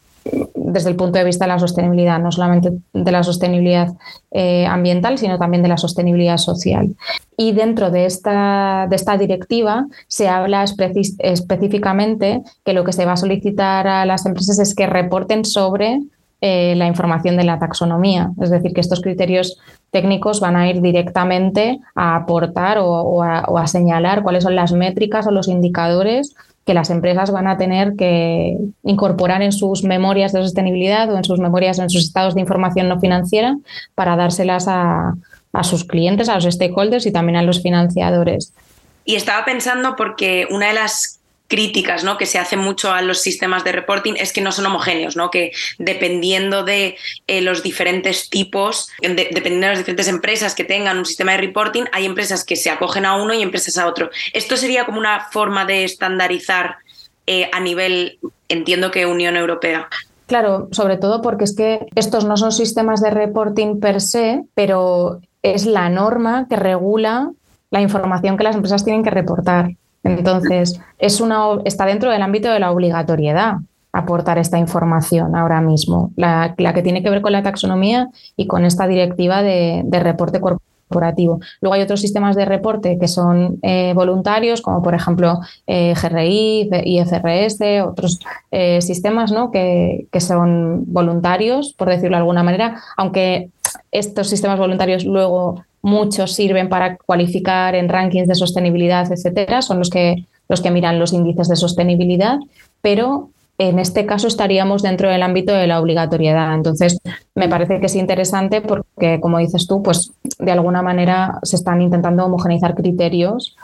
desde 0.67 0.89
el 0.89 0.95
punto 0.97 1.17
de 1.17 1.23
vista 1.23 1.45
de 1.45 1.49
la 1.49 1.59
sostenibilidad, 1.59 2.19
no 2.19 2.31
solamente 2.31 2.71
de 2.93 3.11
la 3.11 3.23
sostenibilidad 3.23 3.93
eh, 4.31 4.65
ambiental, 4.65 5.17
sino 5.17 5.37
también 5.37 5.63
de 5.63 5.69
la 5.69 5.77
sostenibilidad 5.77 6.37
social. 6.37 6.95
Y 7.37 7.53
dentro 7.53 7.89
de 7.89 8.05
esta, 8.05 8.87
de 8.89 8.95
esta 8.95 9.17
directiva 9.17 9.87
se 10.07 10.27
habla 10.27 10.63
específicamente 10.63 12.41
que 12.65 12.73
lo 12.73 12.83
que 12.83 12.91
se 12.91 13.05
va 13.05 13.13
a 13.13 13.17
solicitar 13.17 13.87
a 13.87 14.05
las 14.05 14.25
empresas 14.25 14.59
es 14.59 14.75
que 14.75 14.87
reporten 14.87 15.45
sobre 15.45 16.01
eh, 16.41 16.75
la 16.75 16.85
información 16.85 17.37
de 17.37 17.45
la 17.45 17.57
taxonomía. 17.57 18.31
Es 18.41 18.49
decir, 18.49 18.73
que 18.73 18.81
estos 18.81 19.01
criterios 19.01 19.57
técnicos 19.89 20.39
van 20.39 20.55
a 20.55 20.69
ir 20.69 20.81
directamente 20.81 21.79
a 21.95 22.15
aportar 22.15 22.77
o, 22.79 23.23
a, 23.23 23.67
señalar 23.67 24.21
cuáles 24.21 24.43
son 24.43 24.55
las 24.55 24.71
métricas 24.73 25.25
o 25.25 25.31
los 25.31 25.47
indicadores 25.47 26.35
que 26.67 26.73
las 26.73 26.89
empresas 26.89 27.31
van 27.31 27.47
a 27.47 27.57
tener 27.57 27.95
que 27.95 28.57
incorporar 28.83 29.41
en 29.41 29.53
sus 29.53 29.85
memorias 29.85 30.33
de 30.33 30.41
sostenibilidad 30.41 31.09
o 31.09 31.17
en 31.17 31.23
sus 31.23 31.39
memorias, 31.39 31.79
en 31.79 31.89
sus 31.89 32.03
estados 32.03 32.35
de 32.35 32.41
información 32.41 32.89
no 32.89 32.99
financiera 32.99 33.55
para 33.95 34.17
dárselas 34.17 34.67
a, 34.67 35.13
a 35.53 35.63
sus 35.63 35.85
clientes, 35.85 36.27
a 36.27 36.35
los 36.35 36.43
stakeholders 36.43 37.05
y 37.05 37.13
también 37.13 37.37
a 37.37 37.41
los 37.41 37.63
financiadores. 37.63 38.53
Y 39.05 39.15
estaba 39.15 39.45
pensando 39.45 39.95
porque 39.95 40.45
una 40.51 40.67
de 40.67 40.73
las 40.73 41.16
críticas 41.47 42.03
¿no? 42.03 42.17
que 42.17 42.25
se 42.25 42.39
hace 42.39 42.57
mucho 42.57 42.91
a 42.91 43.01
los 43.01 43.21
sistemas 43.21 43.63
de 43.63 43.71
reporting 43.71 44.13
es 44.17 44.33
que 44.33 44.41
no 44.41 44.51
son 44.51 44.65
homogéneos, 44.65 45.15
¿no? 45.15 45.31
que 45.31 45.51
dependiendo 45.77 46.63
de 46.63 46.97
eh, 47.27 47.41
los 47.41 47.63
diferentes 47.63 48.29
tipos, 48.29 48.89
dependiendo 49.01 49.67
de 49.67 49.71
las 49.71 49.79
diferentes 49.79 50.07
empresas 50.07 50.55
que 50.55 50.63
tengan 50.63 50.97
un 50.97 51.05
sistema 51.05 51.31
de 51.33 51.39
reporting, 51.39 51.85
hay 51.91 52.05
empresas 52.05 52.43
que 52.43 52.55
se 52.55 52.69
acogen 52.69 53.05
a 53.05 53.15
uno 53.15 53.33
y 53.33 53.41
empresas 53.41 53.77
a 53.77 53.87
otro. 53.87 54.09
Esto 54.33 54.57
sería 54.57 54.85
como 54.85 54.99
una 54.99 55.27
forma 55.31 55.65
de 55.65 55.83
estandarizar 55.83 56.77
eh, 57.25 57.49
a 57.51 57.59
nivel, 57.59 58.19
entiendo 58.49 58.91
que 58.91 59.05
Unión 59.05 59.35
Europea. 59.35 59.87
Claro, 60.27 60.67
sobre 60.71 60.97
todo 60.97 61.21
porque 61.21 61.45
es 61.45 61.55
que 61.55 61.87
estos 61.95 62.25
no 62.25 62.35
son 62.35 62.51
sistemas 62.51 63.01
de 63.01 63.11
reporting 63.11 63.79
per 63.79 64.01
se, 64.01 64.43
pero 64.53 65.21
es 65.41 65.65
la 65.65 65.89
norma 65.89 66.47
que 66.49 66.57
regula 66.57 67.31
la 67.69 67.81
información 67.81 68.37
que 68.37 68.43
las 68.43 68.55
empresas 68.55 68.83
tienen 68.83 69.03
que 69.03 69.09
reportar. 69.09 69.71
Entonces, 70.07 70.79
es 70.97 71.21
una, 71.21 71.59
está 71.65 71.85
dentro 71.85 72.11
del 72.11 72.21
ámbito 72.21 72.49
de 72.49 72.59
la 72.59 72.71
obligatoriedad 72.71 73.57
aportar 73.97 74.37
esta 74.37 74.59
información 74.59 75.35
ahora 75.35 75.61
mismo, 75.61 76.11
la, 76.15 76.53
que 76.55 76.81
tiene 76.83 77.01
que 77.01 77.09
ver 77.09 77.21
con 77.21 77.31
la 77.31 77.43
taxonomía 77.43 78.09
y 78.35 78.45
con 78.47 78.65
esta 78.65 78.87
directiva 78.87 79.41
de, 79.41 79.83
reporte 79.91 80.39
corporativo. 80.39 81.39
Luego 81.61 81.73
hay 81.73 81.81
otros 81.81 82.01
sistemas 82.01 82.35
de 82.35 82.45
reporte 82.45 82.97
que 82.99 83.07
son 83.07 83.57
eh, 83.63 83.93
voluntarios, 83.95 84.61
como 84.61 84.81
por 84.83 84.93
ejemplo 84.93 85.39
eh, 85.65 85.93
GRI, 85.99 86.69
IFRS, 86.85 87.59
otros 87.85 88.19
eh, 88.51 88.81
sistemas 88.81 89.31
¿no? 89.31 89.51
que, 89.51 90.07
que, 90.11 90.21
son 90.21 90.83
voluntarios, 90.85 91.73
por 91.73 91.89
decirlo 91.89 92.17
de 92.17 92.21
alguna 92.21 92.43
manera, 92.43 92.81
aunque 92.97 93.49
estos 93.91 94.29
sistemas 94.29 94.59
voluntarios 94.59 95.05
luego 95.05 95.63
muchos 95.87 96.33
sirven 96.33 96.67
para 96.67 96.97
cualificar 96.97 97.73
en 97.73 97.87
rankings 97.87 98.27
de 98.27 98.35
sostenibilidad, 98.35 99.09
etcétera, 99.09 99.61
son 99.61 99.79
los 99.79 99.89
que, 99.89 100.25
los 100.49 100.59
que 100.61 100.69
miran 100.69 100.99
los 100.99 101.13
índices 101.13 101.47
de 101.47 101.55
sostenibilidad, 101.55 102.39
pero 102.81 103.29
en 103.57 103.79
este 103.79 104.05
caso 104.05 104.27
estaríamos 104.27 104.83
dentro 104.83 105.09
del 105.09 105.23
ámbito 105.23 105.53
de 105.53 105.65
la 105.65 105.79
obligatoriedad. 105.79 106.53
Entonces, 106.53 106.99
me 107.35 107.47
parece 107.47 107.79
que 107.79 107.85
es 107.85 107.95
interesante 107.95 108.59
porque, 108.61 109.19
como 109.21 109.39
dices 109.39 109.65
tú, 109.65 109.81
pues 109.81 110.11
de 110.37 110.51
alguna 110.51 110.81
manera 110.81 111.39
se 111.43 111.55
están 111.55 111.81
intentando 111.81 112.25
homogeneizar 112.25 112.75
criterios, 112.75 113.55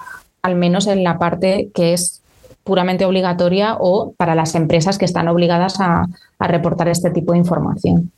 al 0.42 0.56
menos 0.56 0.88
en 0.88 1.04
la 1.04 1.20
parte 1.20 1.72
que 1.76 1.94
es 1.94 2.22
puramente 2.64 3.04
obligatoria 3.04 3.76
o 3.78 4.14
para 4.14 4.34
las 4.34 4.56
empresas 4.56 4.98
que 4.98 5.06
están 5.06 5.28
obligadas 5.28 5.76
a, 5.80 6.06
reportar 6.40 6.90
este 6.90 7.10
tipo 7.10 7.32
de 7.32 7.38
información. 7.38 8.12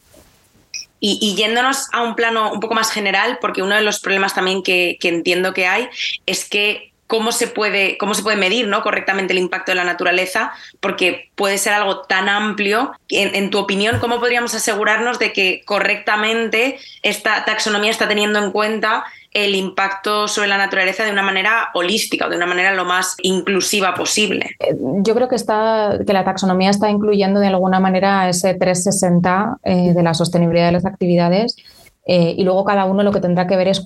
Y, 1.08 1.36
yéndonos 1.36 1.88
a 1.92 2.02
un 2.02 2.16
plano 2.16 2.52
un 2.52 2.60
poco 2.60 2.74
más 2.74 2.92
general, 2.92 3.38
porque 3.40 3.62
uno 3.62 3.76
de 3.76 3.82
los 3.82 4.00
problemas 4.00 4.34
también 4.34 4.64
que, 4.64 4.98
que 5.00 5.10
entiendo 5.10 5.54
que 5.54 5.68
hay 5.68 5.88
es 6.26 6.50
que 6.50 6.94
cómo 7.08 7.32
se 7.32 7.48
puede, 7.48 7.98
cómo 7.98 8.16
se 8.16 8.24
puede 8.24 8.38
medir 8.38 8.68
¿no? 8.68 8.82
correctamente 8.82 9.34
el 9.34 9.40
impacto 9.40 9.72
de 9.72 9.76
la 9.76 9.84
naturaleza, 9.84 10.52
porque 10.80 11.30
puede 11.36 11.58
ser 11.58 11.74
algo 11.74 12.02
tan 12.02 12.30
amplio. 12.30 12.94
En, 13.10 13.52
tu 13.52 13.60
opinión, 13.60 14.00
¿cómo 14.00 14.20
podríamos 14.20 14.56
asegurarnos 14.56 15.20
de 15.20 15.32
que 15.32 15.62
correctamente 15.66 16.80
esta 17.04 17.46
taxonomía 17.46 17.92
está 17.92 18.08
teniendo 18.08 18.40
en 18.40 18.52
cuenta 18.52 19.06
el 19.36 19.54
impacto 19.54 20.30
sobre 20.30 20.48
la 20.48 20.58
naturaleza 20.58 21.04
de 21.04 21.12
una 21.12 21.22
manera 21.22 21.70
holística 21.74 22.26
o 22.26 22.30
de 22.30 22.38
una 22.38 22.46
manera 22.46 22.74
lo 22.74 22.86
más 22.86 23.18
inclusiva 23.22 23.94
posible? 23.94 24.52
Eh, 24.62 24.74
yo 25.02 25.14
creo 25.14 25.28
que, 25.28 25.36
está, 25.36 26.00
que 26.08 26.14
la 26.14 26.24
taxonomía 26.24 26.70
está 26.70 26.90
incluyendo 26.90 27.42
de 27.42 27.48
alguna 27.48 27.82
manera 27.82 28.30
ese 28.30 28.54
360 28.54 29.58
eh, 29.64 29.94
de 29.94 30.04
la 30.04 30.14
sostenibilidad 30.14 30.68
de 30.68 30.72
las 30.72 30.86
actividades 30.86 31.58
eh, 32.06 32.34
y 32.38 32.46
luego 32.46 32.64
cada 32.64 32.86
uno 32.86 33.04
lo 33.04 33.12
que 33.12 33.20
tendrá 33.20 33.46
que 33.46 33.58
ver 33.58 33.68
es 33.68 33.86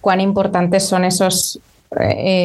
cuán 0.00 0.20
importantes 0.20 0.84
son 0.84 1.04
esos 1.04 1.60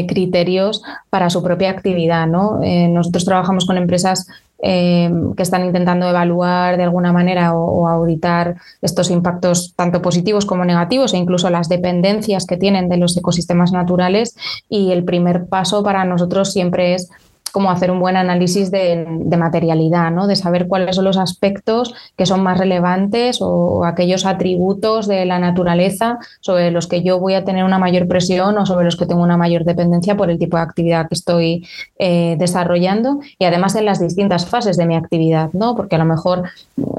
criterios 0.08 0.82
para 1.10 1.30
su 1.30 1.44
propia 1.44 1.70
actividad. 1.70 2.28
¿no? 2.28 2.62
Nosotros 2.62 3.26
trabajamos 3.26 3.66
con 3.66 3.76
empresas 3.76 4.26
eh, 4.66 5.12
que 5.36 5.44
están 5.44 5.66
intentando 5.66 6.08
evaluar 6.08 6.78
de 6.78 6.84
alguna 6.84 7.12
manera 7.12 7.54
o, 7.54 7.86
auditar 7.86 8.56
estos 8.82 9.12
impactos 9.12 9.74
tanto 9.76 10.02
positivos 10.02 10.46
como 10.46 10.64
negativos 10.64 11.14
e 11.14 11.18
incluso 11.18 11.50
las 11.50 11.68
dependencias 11.68 12.46
que 12.46 12.56
tienen 12.56 12.88
de 12.88 12.96
los 12.96 13.18
ecosistemas 13.18 13.74
naturales. 13.74 14.38
Y 14.70 14.92
el 14.92 15.04
primer 15.04 15.48
paso 15.48 15.84
para 15.84 16.06
nosotros 16.06 16.54
siempre 16.54 16.94
es 16.96 17.10
como 17.54 17.70
hacer 17.70 17.92
un 17.92 18.00
buen 18.00 18.18
análisis 18.18 18.72
de, 18.72 19.06
materialidad, 19.38 20.10
¿no? 20.10 20.26
de 20.26 20.36
saber 20.36 20.68
cuáles 20.68 20.96
son 20.96 21.06
los 21.06 21.18
aspectos 21.18 21.94
que 22.18 22.26
son 22.26 22.42
más 22.42 22.58
relevantes 22.58 23.38
o 23.42 23.86
aquellos 23.86 24.26
atributos 24.26 25.08
de 25.08 25.24
la 25.26 25.38
naturaleza 25.38 26.18
sobre 26.40 26.72
los 26.72 26.88
que 26.88 27.04
yo 27.04 27.20
voy 27.20 27.36
a 27.36 27.46
tener 27.46 27.64
una 27.64 27.78
mayor 27.78 28.08
presión 28.08 28.58
o 28.58 28.66
sobre 28.66 28.86
los 28.86 28.96
que 28.96 29.06
tengo 29.06 29.22
una 29.22 29.38
mayor 29.38 29.66
dependencia 29.66 30.18
por 30.18 30.32
el 30.32 30.40
tipo 30.40 30.58
de 30.58 30.64
actividad 30.64 31.08
que 31.08 31.14
estoy 31.14 31.68
eh, 32.00 32.38
desarrollando 32.40 33.20
y 33.38 33.46
además 33.46 33.76
en 33.76 33.86
las 33.86 34.00
distintas 34.00 34.48
fases 34.48 34.76
de 34.76 34.88
mi 34.88 34.96
actividad, 34.96 35.52
¿no? 35.54 35.76
porque 35.76 35.96
a 35.96 36.00
lo 36.00 36.06
mejor 36.06 36.50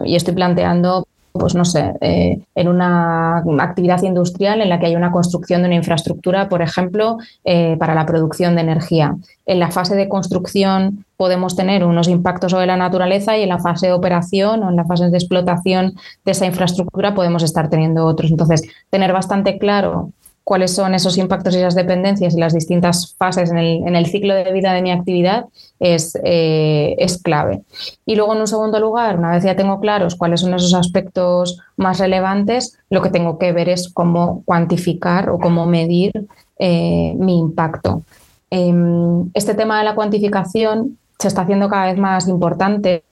y 0.04 0.14
estoy 0.14 0.34
planteando 0.34 1.08
pues 1.36 1.56
no 1.56 1.64
sé, 1.64 1.94
eh, 2.00 2.38
en 2.54 2.68
una 2.68 3.38
actividad 3.58 4.00
industrial 4.02 4.60
en 4.60 4.68
la 4.68 4.78
que 4.78 4.86
hay 4.86 4.94
una 4.94 5.10
construcción 5.10 5.62
de 5.62 5.66
una 5.66 5.74
infraestructura, 5.74 6.48
por 6.48 6.62
ejemplo, 6.62 7.18
eh, 7.42 7.76
para 7.76 7.96
la 7.96 8.06
producción 8.06 8.54
de 8.54 8.60
energía. 8.60 9.16
En 9.44 9.58
la 9.58 9.72
fase 9.72 9.96
de 9.96 10.08
construcción 10.08 11.04
podemos 11.16 11.56
tener 11.56 11.84
unos 11.84 12.06
impactos 12.06 12.52
sobre 12.52 12.66
la 12.66 12.76
naturaleza 12.76 13.36
y 13.36 13.42
en 13.42 13.48
la 13.48 13.58
fase 13.58 13.88
de 13.88 13.92
operación 13.92 14.62
o 14.62 14.70
en 14.70 14.76
la 14.76 14.84
fase 14.84 15.10
de 15.10 15.18
explotación 15.18 15.94
de 16.24 16.32
esa 16.32 16.46
infraestructura 16.46 17.16
podemos 17.16 17.42
estar 17.42 17.68
teniendo 17.68 18.06
otros. 18.06 18.30
Entonces, 18.30 18.62
tener 18.90 19.12
bastante 19.12 19.58
claro 19.58 20.12
cuáles 20.44 20.74
son 20.74 20.94
esos 20.94 21.16
impactos 21.16 21.54
y 21.54 21.58
esas 21.58 21.74
dependencias 21.74 22.34
y 22.34 22.38
las 22.38 22.52
distintas 22.52 23.14
fases 23.16 23.50
en 23.50 23.96
el, 23.96 24.06
ciclo 24.06 24.34
de 24.34 24.52
vida 24.52 24.74
de 24.74 24.82
mi 24.82 24.92
actividad 24.92 25.46
es, 25.80 26.18
eh, 26.22 26.94
es, 26.98 27.20
clave. 27.20 27.62
Y 28.04 28.14
luego, 28.14 28.34
en 28.34 28.40
un 28.40 28.46
segundo 28.46 28.78
lugar, 28.78 29.18
una 29.18 29.30
vez 29.32 29.42
ya 29.42 29.56
tengo 29.56 29.80
claros 29.80 30.16
cuáles 30.16 30.42
son 30.42 30.52
esos 30.52 30.74
aspectos 30.74 31.58
más 31.76 31.98
relevantes, 31.98 32.78
lo 32.90 33.00
que 33.00 33.08
tengo 33.08 33.38
que 33.38 33.52
ver 33.52 33.70
es 33.70 33.88
cómo 33.88 34.42
cuantificar 34.44 35.30
o 35.30 35.38
cómo 35.38 35.64
medir 35.64 36.12
eh, 36.58 37.14
mi 37.16 37.38
impacto. 37.38 38.02
Em, 38.50 39.30
este 39.32 39.54
tema 39.54 39.78
de 39.78 39.84
la 39.84 39.94
cuantificación 39.94 40.98
se 41.18 41.28
está 41.28 41.42
haciendo 41.42 41.68
cada 41.70 41.86
vez 41.86 41.98
más 41.98 42.28
importante. 42.28 43.02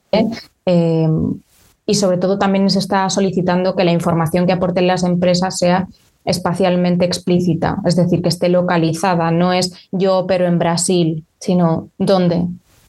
Em, 0.67 1.41
y 1.87 1.95
sobre 1.95 2.19
todo 2.19 2.39
también 2.39 2.69
se 2.71 2.79
está 2.79 3.09
solicitando 3.11 3.75
que 3.75 3.85
la 3.85 3.91
información 3.91 4.47
que 4.47 4.53
aporten 4.53 4.87
las 4.87 5.03
empresas 5.03 5.59
sea 5.59 5.89
espacialmente 6.25 7.05
explícita, 7.05 7.79
es 7.85 7.97
decir, 7.97 8.23
que 8.23 8.29
esté 8.29 8.49
localizada, 8.49 9.31
no 9.31 9.53
es 9.53 9.73
yo 9.91 10.27
pero 10.27 10.47
en 10.47 10.59
Brasil, 10.59 11.25
sino 11.41 11.89
dónde 11.99 12.47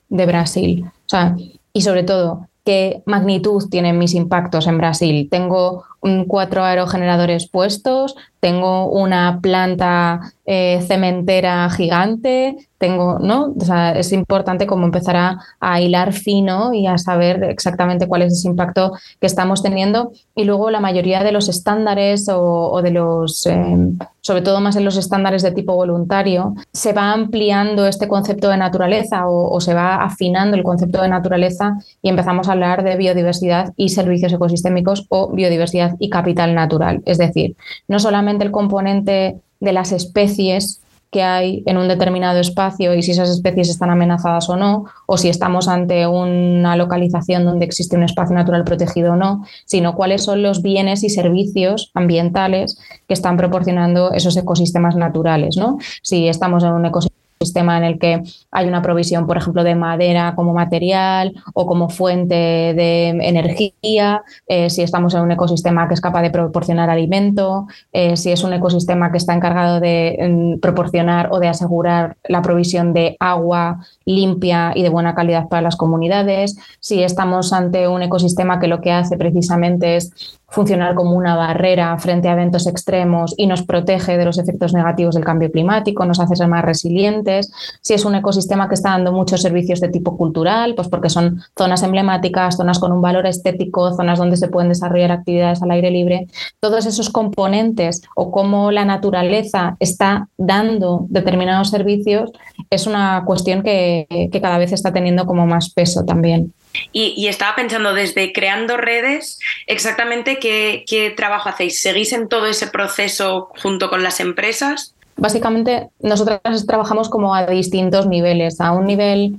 de 0.09 0.25
Brasil. 0.25 0.85
O 0.85 1.09
sea, 1.09 1.35
y 1.73 1.81
sobre 1.81 2.03
todo, 2.03 2.47
qué 2.63 3.03
magnitud 3.05 3.67
tienen 3.69 3.97
mis 3.97 4.13
impactos 4.13 4.67
en 4.67 4.77
Brasil. 4.77 5.27
Tengo 5.29 5.83
cuatro 6.27 6.63
aerogeneradores 6.63 7.49
puestos, 7.49 8.15
tengo 8.43 8.89
una 8.89 9.39
planta 9.41 10.33
eh, 10.45 10.83
cementera 10.85 11.69
gigante, 11.69 12.57
tengo, 12.77 13.17
¿no? 13.19 13.53
es 13.95 14.11
importante 14.11 14.67
como 14.67 14.83
empezar 14.83 15.37
a, 15.61 15.79
hilar 15.81 16.11
fino 16.11 16.73
y 16.73 16.85
a 16.85 16.97
saber 16.97 17.45
exactamente 17.45 18.09
cuál 18.09 18.23
es 18.23 18.33
ese 18.33 18.49
impacto 18.49 18.91
que 19.21 19.27
estamos 19.27 19.63
teniendo. 19.63 20.11
Y 20.35 20.43
luego 20.43 20.69
la 20.69 20.81
mayoría 20.81 21.23
de 21.23 21.31
los 21.31 21.47
estándares 21.47 22.27
o, 22.29 22.81
de 22.83 22.91
los, 22.91 23.45
em, 23.45 23.97
sobre 24.19 24.41
todo 24.41 24.59
más 24.59 24.75
en 24.75 24.83
los 24.83 24.97
estándares 24.97 25.43
de 25.43 25.51
tipo 25.51 25.73
voluntario, 25.75 26.55
se 26.73 26.91
va 26.91 27.13
ampliando 27.13 27.87
este 27.87 28.09
concepto 28.09 28.49
de 28.49 28.57
naturaleza 28.57 29.29
o, 29.29 29.49
o 29.49 29.61
se 29.61 29.73
va 29.73 30.03
afinando 30.03 30.57
el 30.57 30.63
concepto 30.63 31.01
de 31.01 31.07
naturaleza 31.07 31.77
y 32.01 32.09
empezamos 32.09 32.49
a 32.49 32.51
hablar 32.51 32.83
de 32.83 32.97
biodiversidad 32.97 33.71
y 33.77 33.89
servicios 33.89 34.33
ecosistémicos 34.33 35.05
o 35.07 35.31
biodiversidad 35.31 35.92
y 35.99 36.09
capital 36.09 36.55
natural. 36.55 37.01
Es 37.05 37.17
decir, 37.17 37.55
no 37.87 37.99
solamente 37.99 38.43
el 38.45 38.51
componente 38.51 39.37
de 39.59 39.73
las 39.73 39.91
especies 39.91 40.81
que 41.13 41.21
hay 41.21 41.63
en 41.67 41.77
un 41.77 41.87
determinado 41.87 42.39
espacio 42.39 42.93
y 42.95 43.03
si 43.03 43.11
esas 43.11 43.29
especies 43.29 43.69
están 43.69 43.91
amenazadas 43.91 44.49
o 44.49 44.57
no, 44.57 44.85
o 45.05 45.17
si 45.17 45.29
estamos 45.29 45.67
ante 45.69 46.07
una 46.07 46.75
localización 46.75 47.45
donde 47.45 47.65
existe 47.65 47.95
un 47.95 48.03
espacio 48.03 48.35
natural 48.35 48.63
protegido 48.65 49.13
o 49.13 49.15
no, 49.15 49.45
sino 49.65 49.93
cuáles 49.93 50.23
son 50.23 50.41
los 50.41 50.61
bienes 50.63 51.03
y 51.03 51.09
servicios 51.09 51.91
ambientales 51.93 52.79
que 53.07 53.13
están 53.13 53.37
proporcionando 53.37 54.11
esos 54.11 54.35
ecosistemas 54.35 54.95
naturales. 54.95 55.55
¿no? 55.55 55.77
Si 56.01 56.27
estamos 56.27 56.63
en 56.63 56.71
un 56.73 56.87
ecosistema 56.87 57.12
sistema 57.43 57.77
en 57.77 57.83
el 57.83 57.99
que 57.99 58.23
hay 58.51 58.67
una 58.67 58.81
provisión, 58.81 59.27
por 59.27 59.37
ejemplo, 59.37 59.63
de 59.63 59.75
madera 59.75 60.33
como 60.35 60.53
material 60.53 61.33
o 61.53 61.65
como 61.65 61.89
fuente 61.89 62.35
de 62.35 63.09
energía, 63.09 64.23
eh, 64.47 64.69
si 64.69 64.81
estamos 64.81 65.13
en 65.13 65.21
un 65.21 65.31
ecosistema 65.31 65.87
que 65.87 65.93
es 65.93 66.01
capaz 66.01 66.21
de 66.21 66.31
proporcionar 66.31 66.89
alimento, 66.89 67.67
eh, 67.91 68.17
si 68.17 68.31
es 68.31 68.43
un 68.43 68.53
ecosistema 68.53 69.11
que 69.11 69.17
está 69.17 69.33
encargado 69.33 69.79
de 69.79 70.17
mm, 70.19 70.59
proporcionar 70.59 71.29
o 71.31 71.39
de 71.39 71.47
asegurar 71.47 72.17
la 72.27 72.41
provisión 72.41 72.93
de 72.93 73.17
agua 73.19 73.79
limpia 74.05 74.73
y 74.75 74.83
de 74.83 74.89
buena 74.89 75.15
calidad 75.15 75.47
para 75.47 75.61
las 75.61 75.75
comunidades, 75.75 76.57
si 76.79 77.03
estamos 77.03 77.53
ante 77.53 77.87
un 77.87 78.03
ecosistema 78.03 78.59
que 78.59 78.67
lo 78.67 78.81
que 78.81 78.91
hace 78.91 79.17
precisamente 79.17 79.95
es 79.95 80.39
funcionar 80.53 80.93
como 80.93 81.15
una 81.15 81.35
barrera 81.35 81.97
frente 81.97 82.29
a 82.29 82.33
eventos 82.33 82.67
extremos 82.67 83.33
y 83.37 83.47
nos 83.47 83.63
protege 83.63 84.19
de 84.19 84.25
los 84.25 84.37
efectos 84.37 84.71
negativos 84.71 85.15
del 85.15 85.25
cambio 85.25 85.51
climático, 85.51 86.05
nos 86.05 86.19
hace 86.19 86.35
ser 86.35 86.47
más 86.47 86.63
resilientes. 86.63 87.51
Si 87.81 87.95
es 87.95 88.05
un 88.05 88.13
ecosistema 88.13 88.69
que 88.69 88.75
está 88.75 88.91
dando 88.91 89.11
muchos 89.11 89.41
servicios 89.41 89.79
de 89.79 89.89
tipo 89.89 90.15
cultural, 90.15 90.75
pues 90.75 90.89
porque 90.89 91.09
son 91.09 91.41
zonas 91.57 91.81
emblemáticas, 91.81 92.55
zonas 92.55 92.77
con 92.77 92.91
un 92.91 93.01
valor 93.01 93.25
estético, 93.25 93.95
zonas 93.95 94.19
donde 94.19 94.37
se 94.37 94.47
pueden 94.47 94.69
desarrollar 94.69 95.11
actividades 95.11 95.63
al 95.63 95.71
aire 95.71 95.89
libre, 95.89 96.27
todos 96.59 96.85
esos 96.85 97.09
componentes 97.09 98.03
o 98.15 98.31
cómo 98.31 98.69
la 98.69 98.85
naturaleza 98.85 99.75
está 99.79 100.27
dando 100.37 101.07
determinados 101.09 101.71
servicios 101.71 102.31
es 102.69 102.87
una 102.87 103.23
cuestión 103.25 103.63
que, 103.63 103.92
que 104.09 104.41
cada 104.41 104.57
vez 104.57 104.71
está 104.71 104.91
teniendo 104.91 105.25
como 105.25 105.45
más 105.45 105.69
peso 105.71 106.03
también. 106.05 106.53
Y, 106.91 107.27
estaba 107.27 107.55
pensando 107.55 107.93
desde 107.93 108.33
creando 108.33 108.77
redes, 108.77 109.39
exactamente 109.67 110.39
qué, 110.39 110.83
qué 110.87 111.11
trabajo 111.11 111.49
hacéis. 111.49 111.81
¿Seguís 111.81 112.13
en 112.13 112.27
todo 112.27 112.47
ese 112.47 112.67
proceso 112.67 113.49
junto 113.61 113.89
con 113.89 114.01
las 114.01 114.19
empresas? 114.19 114.95
Básicamente, 115.15 115.89
nosotras 115.99 116.65
trabajamos 116.65 117.09
como 117.09 117.35
a 117.35 117.45
distintos 117.45 118.07
niveles. 118.07 118.59
A 118.59 118.71
un 118.71 118.85
nivel 118.87 119.35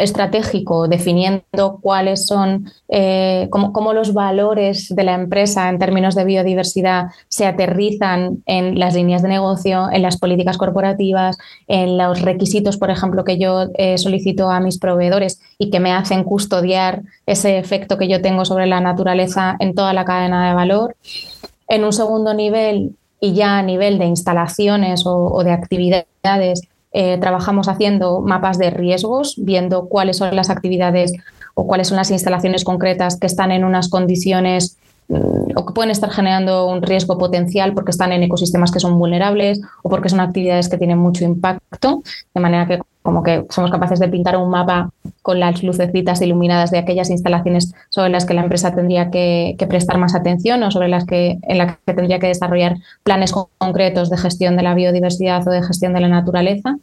estratégico, 0.00 0.88
definiendo 0.88 1.78
cuáles 1.80 2.26
son, 2.26 2.70
eh, 2.88 3.48
cómo, 3.50 3.92
los 3.92 4.12
valores 4.12 4.94
de 4.94 5.04
la 5.04 5.14
empresa 5.14 5.68
en 5.68 5.78
términos 5.78 6.14
de 6.14 6.24
biodiversidad 6.24 7.08
se 7.28 7.46
aterrizan 7.46 8.42
en 8.46 8.78
las 8.78 8.94
líneas 8.94 9.22
de 9.22 9.28
negocio, 9.28 9.88
en 9.92 10.02
las 10.02 10.18
políticas 10.18 10.58
corporativas, 10.58 11.38
en 11.68 11.98
los 11.98 12.22
requisitos, 12.22 12.76
por 12.76 12.90
ejemplo, 12.90 13.24
que 13.24 13.38
yo 13.38 13.66
eh, 13.74 13.98
solicito 13.98 14.50
a 14.50 14.60
mis 14.60 14.78
proveedores 14.78 15.40
y 15.58 15.70
que 15.70 15.80
me 15.80 15.92
hacen 15.92 16.24
custodiar 16.24 17.02
ese 17.26 17.58
efecto 17.58 17.98
que 17.98 18.08
yo 18.08 18.22
tengo 18.22 18.44
sobre 18.44 18.66
la 18.66 18.80
naturaleza 18.80 19.56
en 19.58 19.74
toda 19.74 19.92
la 19.92 20.04
cadena 20.04 20.48
de 20.48 20.54
valor. 20.54 20.96
En 21.68 21.84
un 21.84 21.92
segundo 21.92 22.34
nivel, 22.34 22.96
y 23.20 23.34
ya 23.34 23.58
a 23.58 23.62
nivel 23.62 23.98
de 23.98 24.06
instalaciones 24.06 25.02
o 25.04 25.44
de 25.44 25.52
actividades, 25.52 26.69
eh, 26.92 27.18
trabajamos 27.18 27.68
haciendo 27.68 28.20
mapas 28.20 28.58
de 28.58 28.70
riesgos, 28.70 29.34
viendo 29.38 29.88
cuáles 29.88 30.16
son 30.16 30.34
las 30.34 30.50
actividades 30.50 31.12
o 31.54 31.66
cuáles 31.66 31.88
son 31.88 31.96
las 31.96 32.10
instalaciones 32.10 32.64
concretas 32.64 33.18
que 33.18 33.26
están 33.26 33.52
en 33.52 33.64
unas 33.64 33.88
condiciones 33.88 34.76
mm, 35.08 35.52
o 35.56 35.66
que 35.66 35.72
pueden 35.72 35.90
estar 35.90 36.10
generando 36.10 36.66
un 36.66 36.82
riesgo 36.82 37.16
potencial 37.18 37.74
porque 37.74 37.92
están 37.92 38.12
en 38.12 38.22
ecosistemas 38.22 38.72
que 38.72 38.80
son 38.80 38.98
vulnerables 38.98 39.60
o 39.82 39.88
porque 39.88 40.08
son 40.08 40.20
actividades 40.20 40.68
que 40.68 40.78
tienen 40.78 40.98
mucho 40.98 41.24
impacto, 41.24 42.02
de 42.34 42.40
manera 42.40 42.66
que 42.66 42.80
como 43.02 43.22
que 43.22 43.46
somos 43.50 43.70
capaces 43.70 43.98
de 43.98 44.08
pintar 44.08 44.36
un 44.36 44.50
mapa 44.50 44.90
con 45.22 45.40
las 45.40 45.62
lucecitas 45.62 46.20
iluminadas 46.22 46.70
de 46.70 46.78
aquellas 46.78 47.10
instalaciones 47.10 47.74
sobre 47.88 48.10
las 48.10 48.24
que 48.26 48.34
la 48.34 48.42
empresa 48.42 48.74
tendría 48.74 49.10
que, 49.10 49.56
prestar 49.68 49.98
más 49.98 50.14
atención 50.14 50.62
o 50.62 50.70
sobre 50.70 50.88
las 50.88 51.04
que 51.04 51.38
en 51.42 51.58
las 51.58 51.76
que 51.86 51.94
tendría 51.94 52.18
que 52.18 52.26
desarrollar 52.26 52.76
planes 53.04 53.32
concretos 53.32 54.10
de 54.10 54.16
gestión 54.16 54.56
de 54.56 54.62
la 54.62 54.74
biodiversidad 54.74 55.46
o 55.46 55.50
de 55.50 55.62
gestión 55.62 55.92
de 55.92 56.00
la 56.00 56.08
naturaleza. 56.08 56.76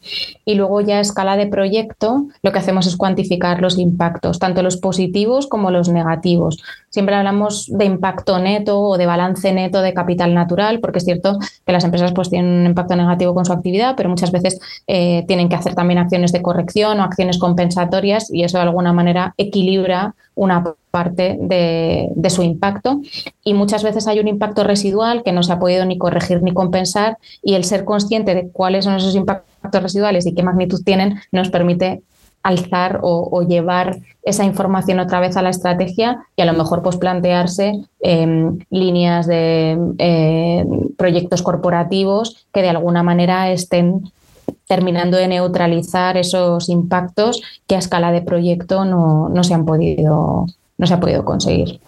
Y 0.46 0.56
luego 0.56 0.80
ya 0.82 0.98
a 0.98 1.02
escala 1.02 1.36
de 1.36 1.48
proyecto 1.48 2.28
lo 2.42 2.52
que 2.52 2.60
hacemos 2.60 2.88
es 2.88 2.96
cuantificar 2.96 3.62
los 3.62 3.78
impactos, 3.78 4.40
tanto 4.40 4.64
los 4.64 4.78
positivos 4.78 5.48
como 5.48 5.70
los 5.70 5.90
negativos. 5.90 6.64
Siempre 6.90 7.16
hablamos 7.16 7.68
de 7.68 7.86
impacto 7.86 8.40
neto 8.40 8.80
o 8.82 8.98
de 8.98 9.06
balance 9.06 9.52
neto 9.52 9.82
de 9.82 9.94
capital 9.94 10.34
natural, 10.34 10.80
porque 10.80 11.00
es 11.00 11.06
cierto 11.06 11.38
que 11.66 11.74
las 11.74 11.84
empresas 11.84 12.14
pues 12.14 12.30
tienen 12.30 12.62
un 12.62 12.66
impacto 12.68 12.96
negativo 12.96 13.34
con 13.34 13.46
su 13.46 13.54
actividad, 13.54 13.96
pero 13.98 14.10
muchas 14.10 14.32
veces 14.32 14.60
eh, 14.88 15.26
tienen 15.28 15.50
que 15.50 15.56
hacer 15.56 15.76
también 15.76 16.00
acciones 16.08 16.32
de 16.32 16.42
corrección 16.42 17.00
o 17.00 17.04
acciones 17.04 17.38
compensatorias 17.38 18.32
y 18.34 18.44
eso 18.44 18.58
de 18.58 18.64
alguna 18.64 18.94
manera 18.94 19.34
equilibra 19.38 20.16
una 20.36 20.64
parte 20.92 21.38
de, 21.40 22.30
su 22.30 22.44
impacto. 22.44 23.02
Y 23.44 23.54
muchas 23.54 23.84
veces 23.84 24.08
hay 24.08 24.20
un 24.20 24.28
impacto 24.28 24.64
residual 24.64 25.24
que 25.24 25.32
no 25.32 25.44
se 25.44 25.54
ha 25.54 25.60
podido 25.60 25.86
ni 25.86 25.98
corregir 25.98 26.42
ni 26.42 26.54
compensar 26.54 27.18
y 27.44 27.56
el 27.56 27.64
ser 27.64 27.86
consciente 27.86 28.34
de 28.36 28.50
cuáles 28.50 28.86
son 28.86 28.96
esos 28.96 29.16
impactos 29.16 29.84
residuales 29.84 30.26
y 30.26 30.34
qué 30.34 30.44
magnitud 30.44 30.82
tienen 30.84 31.20
nos 31.32 31.50
permite 31.50 32.02
alzar 32.44 33.00
o, 33.02 33.42
llevar 33.42 33.98
esa 34.24 34.46
información 34.46 35.00
otra 35.00 35.20
vez 35.20 35.36
a 35.36 35.42
la 35.42 35.50
estrategia 35.50 36.24
y 36.36 36.42
a 36.42 36.46
lo 36.46 36.54
mejor 36.54 36.82
pues 36.82 36.96
plantearse 36.96 37.74
em, 38.00 38.60
líneas 38.70 39.28
de 39.28 39.78
eh, 39.98 40.66
proyectos 40.98 41.42
corporativos 41.42 42.48
que 42.54 42.62
de 42.62 42.70
alguna 42.70 43.04
manera 43.04 43.52
estén 43.52 44.12
terminando 44.68 45.18
de 45.18 45.28
neutralizar 45.28 46.18
esos 46.18 46.70
impactos 46.70 47.42
que 47.68 47.76
a 47.76 47.80
escala 47.80 48.12
de 48.12 48.22
proyecto 48.22 48.86
no, 48.86 49.44
se 49.44 49.54
han 49.54 49.66
podido, 49.66 50.46
no 50.78 50.88
se 50.88 50.94
ha 50.94 51.00
podido 51.00 51.24
conseguir. 51.26 51.80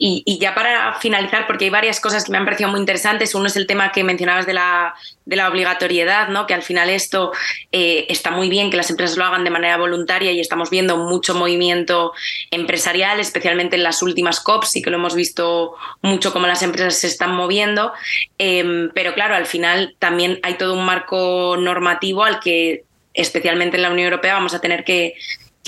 Y, 0.00 0.38
ya 0.38 0.54
para 0.54 0.94
finalizar, 1.00 1.48
porque 1.48 1.64
hay 1.64 1.70
varias 1.70 1.98
cosas 1.98 2.24
que 2.24 2.30
me 2.30 2.38
han 2.38 2.44
parecido 2.44 2.70
muy 2.70 2.78
interesantes. 2.78 3.34
Uno 3.34 3.46
es 3.46 3.56
el 3.56 3.66
tema 3.66 3.90
que 3.90 4.04
mencionabas 4.04 4.46
de 4.46 4.54
la, 4.54 4.94
de 5.26 5.34
la 5.34 5.48
obligatoriedad, 5.48 6.28
¿no? 6.28 6.46
que 6.46 6.54
al 6.54 6.62
final 6.62 6.88
esto 6.88 7.32
eh, 7.72 8.06
está 8.08 8.30
muy 8.30 8.48
bien 8.48 8.70
que 8.70 8.76
las 8.76 8.90
empresas 8.90 9.16
lo 9.16 9.24
hagan 9.24 9.42
de 9.42 9.50
manera 9.50 9.76
voluntaria 9.76 10.30
y 10.30 10.38
estamos 10.38 10.70
viendo 10.70 10.96
mucho 10.96 11.34
movimiento 11.34 12.12
empresarial, 12.52 13.18
especialmente 13.18 13.74
en 13.74 13.82
las 13.82 14.00
últimas 14.00 14.38
COPs, 14.38 14.76
y 14.76 14.82
que 14.82 14.90
lo 14.90 14.98
hemos 14.98 15.16
visto 15.16 15.74
mucho 16.00 16.32
cómo 16.32 16.46
las 16.46 16.62
empresas 16.62 16.94
se 16.94 17.08
están 17.08 17.34
moviendo. 17.34 17.92
Em, 18.38 18.90
pero 18.94 19.14
claro, 19.14 19.34
al 19.34 19.46
final 19.46 19.96
también 19.98 20.38
hay 20.44 20.54
todo 20.54 20.74
un 20.74 20.84
marco 20.84 21.56
normativo 21.58 22.22
al 22.22 22.38
que 22.38 22.84
especialmente 23.14 23.76
en 23.76 23.82
la 23.82 23.90
Unión 23.90 24.06
Europea 24.06 24.34
vamos 24.34 24.54
a 24.54 24.60
tener 24.60 24.84
que 24.84 25.14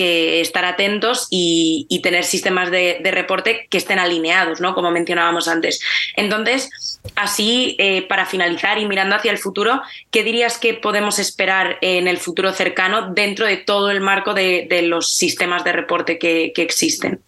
que 0.01 0.41
estar 0.41 0.65
atentos 0.65 1.27
y, 1.29 2.01
tener 2.03 2.25
sistemas 2.25 2.71
de, 2.71 3.03
reporte 3.13 3.67
que 3.69 3.77
estén 3.77 3.99
alineados, 3.99 4.59
¿no? 4.59 4.75
Como 4.75 4.91
mencionábamos 4.91 5.47
antes. 5.47 5.79
Entonces, 6.17 6.71
así, 7.17 7.77
eh, 7.79 8.09
para 8.09 8.25
finalizar 8.25 8.79
y 8.79 8.87
mirando 8.87 9.17
hacia 9.17 9.31
el 9.31 9.37
futuro, 9.37 9.83
¿qué 10.11 10.25
dirías 10.25 10.57
que 10.57 10.73
podemos 10.73 11.19
esperar 11.19 11.77
en 11.83 12.09
el 12.09 12.17
futuro 12.17 12.55
cercano 12.55 13.13
dentro 13.13 13.45
de 13.45 13.59
todo 13.59 13.91
el 13.91 14.01
marco 14.01 14.33
de, 14.33 14.67
los 14.85 15.15
sistemas 15.15 15.65
de 15.65 15.73
reporte 15.73 16.19
que, 16.19 16.55
existen? 16.57 17.21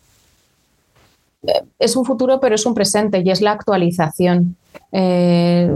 Es 1.79 1.95
un 1.95 2.07
futuro, 2.07 2.41
pero 2.41 2.55
es 2.55 2.65
un 2.65 2.75
presente 2.75 3.21
y 3.23 3.31
es 3.31 3.43
la 3.43 3.53
actualización. 3.53 4.57
Eh, 4.93 5.69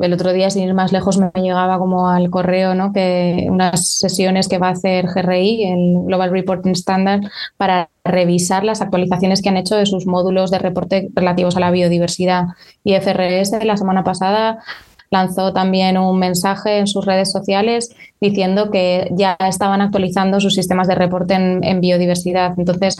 el 0.00 0.12
otro 0.12 0.32
día, 0.32 0.50
sin 0.50 0.64
ir 0.64 0.74
más 0.74 0.92
lejos, 0.92 1.18
me 1.18 1.30
llegaba 1.34 1.78
como 1.78 2.08
al 2.08 2.30
correo 2.30 2.74
¿no? 2.74 2.92
que 2.92 3.46
unas 3.50 3.98
sesiones 3.98 4.48
que 4.48 4.58
va 4.58 4.68
a 4.68 4.72
hacer 4.72 5.06
GRI, 5.06 5.64
el 5.64 6.04
Global 6.06 6.30
Reporting 6.30 6.72
Standard, 6.72 7.22
para 7.56 7.90
revisar 8.04 8.64
las 8.64 8.80
actualizaciones 8.80 9.42
que 9.42 9.48
han 9.48 9.56
hecho 9.56 9.76
de 9.76 9.86
sus 9.86 10.06
módulos 10.06 10.50
de 10.50 10.58
reporte 10.58 11.08
relativos 11.14 11.56
a 11.56 11.60
la 11.60 11.70
biodiversidad. 11.70 12.44
Y 12.84 12.94
FRS 12.94 13.64
la 13.64 13.76
semana 13.76 14.04
pasada 14.04 14.58
lanzó 15.10 15.52
también 15.52 15.96
un 15.96 16.18
mensaje 16.18 16.78
en 16.78 16.86
sus 16.86 17.06
redes 17.06 17.32
sociales 17.32 17.94
diciendo 18.20 18.70
que 18.70 19.08
ya 19.12 19.36
estaban 19.40 19.80
actualizando 19.80 20.40
sus 20.40 20.54
sistemas 20.54 20.86
de 20.88 20.94
reporte 20.94 21.34
en, 21.34 21.64
en 21.64 21.80
biodiversidad. 21.80 22.54
Entonces, 22.58 22.96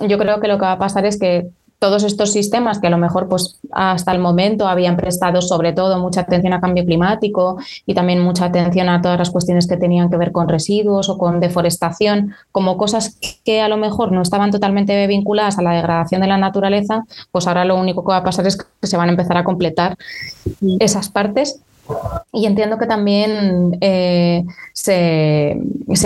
yo 0.00 0.18
creo 0.18 0.40
que 0.40 0.48
lo 0.48 0.56
que 0.56 0.64
va 0.64 0.72
a 0.72 0.78
pasar 0.78 1.04
es 1.04 1.18
que 1.18 1.48
todos 1.82 2.04
estos 2.04 2.30
sistemas 2.30 2.78
que 2.78 2.86
a 2.86 2.90
lo 2.90 2.96
mejor 2.96 3.28
pues 3.28 3.58
hasta 3.72 4.12
el 4.12 4.20
momento 4.20 4.68
habían 4.68 4.96
prestado 4.96 5.42
sobre 5.42 5.72
todo 5.72 5.98
mucha 5.98 6.20
atención 6.20 6.52
a 6.52 6.60
cambio 6.60 6.84
climático 6.84 7.58
y 7.86 7.92
también 7.92 8.20
mucha 8.20 8.44
atención 8.44 8.88
a 8.88 9.02
todas 9.02 9.18
las 9.18 9.30
cuestiones 9.30 9.66
que 9.66 9.76
tenían 9.76 10.08
que 10.08 10.16
ver 10.16 10.30
con 10.30 10.48
residuos 10.48 11.08
o 11.08 11.18
con 11.18 11.40
deforestación, 11.40 12.34
como 12.52 12.76
cosas 12.76 13.18
que 13.44 13.60
a 13.62 13.68
lo 13.68 13.78
mejor 13.78 14.12
no 14.12 14.22
estaban 14.22 14.52
totalmente 14.52 15.08
vinculadas 15.08 15.58
a 15.58 15.62
la 15.62 15.72
degradación 15.72 16.20
de 16.20 16.28
la 16.28 16.36
naturaleza, 16.36 17.02
pues 17.32 17.48
ahora 17.48 17.64
lo 17.64 17.74
único 17.74 18.04
que 18.04 18.12
va 18.12 18.18
a 18.18 18.24
pasar 18.24 18.46
es 18.46 18.56
que 18.56 18.86
se 18.86 18.96
van 18.96 19.08
a 19.08 19.12
empezar 19.12 19.36
a 19.36 19.42
completar 19.42 19.96
esas 20.78 21.08
partes 21.08 21.62
y 22.32 22.46
entiendo 22.46 22.78
que 22.78 22.86
también 22.86 23.76
eh, 23.80 24.44
se, 24.72 25.58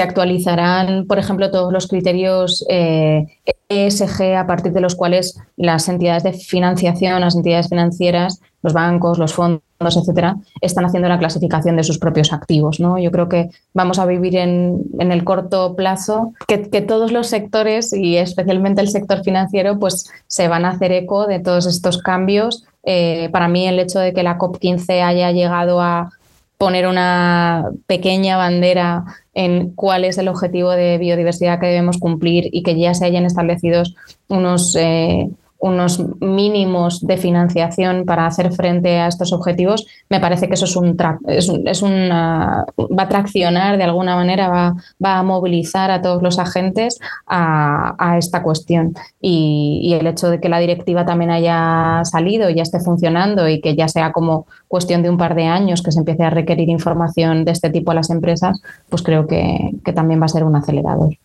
actualizarán, 0.02 1.06
por 1.06 1.18
ejemplo, 1.18 1.50
todos 1.50 1.72
los 1.72 1.86
criterios 1.86 2.64
ESG 2.68 4.20
eh, 4.22 4.36
a 4.36 4.46
partir 4.46 4.72
de 4.72 4.80
los 4.80 4.96
cuales 4.96 5.38
las 5.56 5.88
entidades 5.88 6.24
de 6.24 6.32
financiación, 6.32 7.20
las 7.20 7.36
entidades 7.36 7.68
financieras, 7.68 8.40
los 8.62 8.72
bancos, 8.72 9.18
los 9.18 9.34
fondos, 9.34 9.62
etcétera, 9.80 10.36
están 10.60 10.84
haciendo 10.84 11.08
la 11.08 11.18
clasificación 11.18 11.76
de 11.76 11.84
sus 11.84 11.98
propios 11.98 12.32
activos. 12.32 12.80
¿no? 12.80 12.98
Yo 12.98 13.12
creo 13.12 13.28
que 13.28 13.50
vamos 13.72 14.00
a 14.00 14.06
vivir 14.06 14.36
en, 14.36 14.82
el 14.98 15.22
corto 15.22 15.76
plazo 15.76 16.32
que, 16.48 16.58
todos 16.80 17.12
los 17.12 17.28
sectores 17.28 17.92
y 17.92 18.16
especialmente 18.16 18.80
el 18.80 18.88
sector 18.88 19.22
financiero 19.22 19.78
pues 19.78 20.10
se 20.26 20.48
van 20.48 20.64
a 20.64 20.70
hacer 20.70 20.90
eco 20.92 21.26
de 21.26 21.38
todos 21.38 21.66
estos 21.66 21.98
cambios 22.02 22.64
eh, 22.86 23.28
para 23.32 23.48
mí 23.48 23.66
el 23.66 23.78
hecho 23.78 23.98
de 23.98 24.14
que 24.14 24.22
la 24.22 24.38
COP15 24.38 25.02
haya 25.02 25.32
llegado 25.32 25.82
a 25.82 26.10
poner 26.56 26.86
una 26.86 27.70
pequeña 27.86 28.36
bandera 28.36 29.04
en 29.34 29.74
cuál 29.74 30.04
es 30.04 30.16
el 30.16 30.28
objetivo 30.28 30.70
de 30.70 30.96
biodiversidad 30.96 31.60
que 31.60 31.66
debemos 31.66 31.98
cumplir 31.98 32.48
y 32.50 32.62
que 32.62 32.78
ya 32.78 32.94
se 32.94 33.04
hayan 33.04 33.26
establecido 33.26 33.82
unos... 34.28 34.74
Eh, 34.76 35.28
unos 35.58 36.04
mínimos 36.20 37.06
de 37.06 37.16
financiación 37.16 38.04
para 38.04 38.26
hacer 38.26 38.52
frente 38.52 38.98
a 38.98 39.08
estos 39.08 39.32
objetivos, 39.32 39.86
me 40.08 40.20
parece 40.20 40.48
que 40.48 40.54
eso 40.54 40.66
es 40.66 40.76
un, 40.76 40.96
es, 41.26 41.82
una, 41.82 42.66
va 42.78 43.02
a 43.04 43.08
traccionar 43.08 43.78
de 43.78 43.84
alguna 43.84 44.16
manera, 44.16 44.48
va, 44.48 44.74
va 45.02 45.18
a 45.18 45.22
movilizar 45.22 45.90
a 45.90 46.02
todos 46.02 46.22
los 46.22 46.38
agentes 46.38 46.98
a, 47.26 48.16
esta 48.18 48.42
cuestión. 48.42 48.94
Y, 49.20 49.80
y, 49.82 49.94
el 49.94 50.06
hecho 50.06 50.30
de 50.30 50.40
que 50.40 50.48
la 50.48 50.58
directiva 50.58 51.04
también 51.04 51.30
haya 51.30 52.02
salido, 52.04 52.48
ya 52.50 52.62
esté 52.62 52.80
funcionando 52.80 53.48
y 53.48 53.60
que 53.60 53.74
ya 53.74 53.88
sea 53.88 54.12
como 54.12 54.46
cuestión 54.68 55.02
de 55.02 55.10
un 55.10 55.18
par 55.18 55.34
de 55.34 55.44
años 55.44 55.82
que 55.82 55.92
se 55.92 55.98
empiece 55.98 56.24
a 56.24 56.30
requerir 56.30 56.68
información 56.68 57.44
de 57.44 57.52
este 57.52 57.70
tipo 57.70 57.90
a 57.90 57.94
las 57.94 58.10
empresas, 58.10 58.60
pues 58.88 59.02
creo 59.02 59.26
que, 59.26 59.72
que 59.84 59.92
también 59.92 60.20
va 60.20 60.26
a 60.26 60.28
ser 60.28 60.44
un 60.44 60.56
acelerador. 60.56 61.16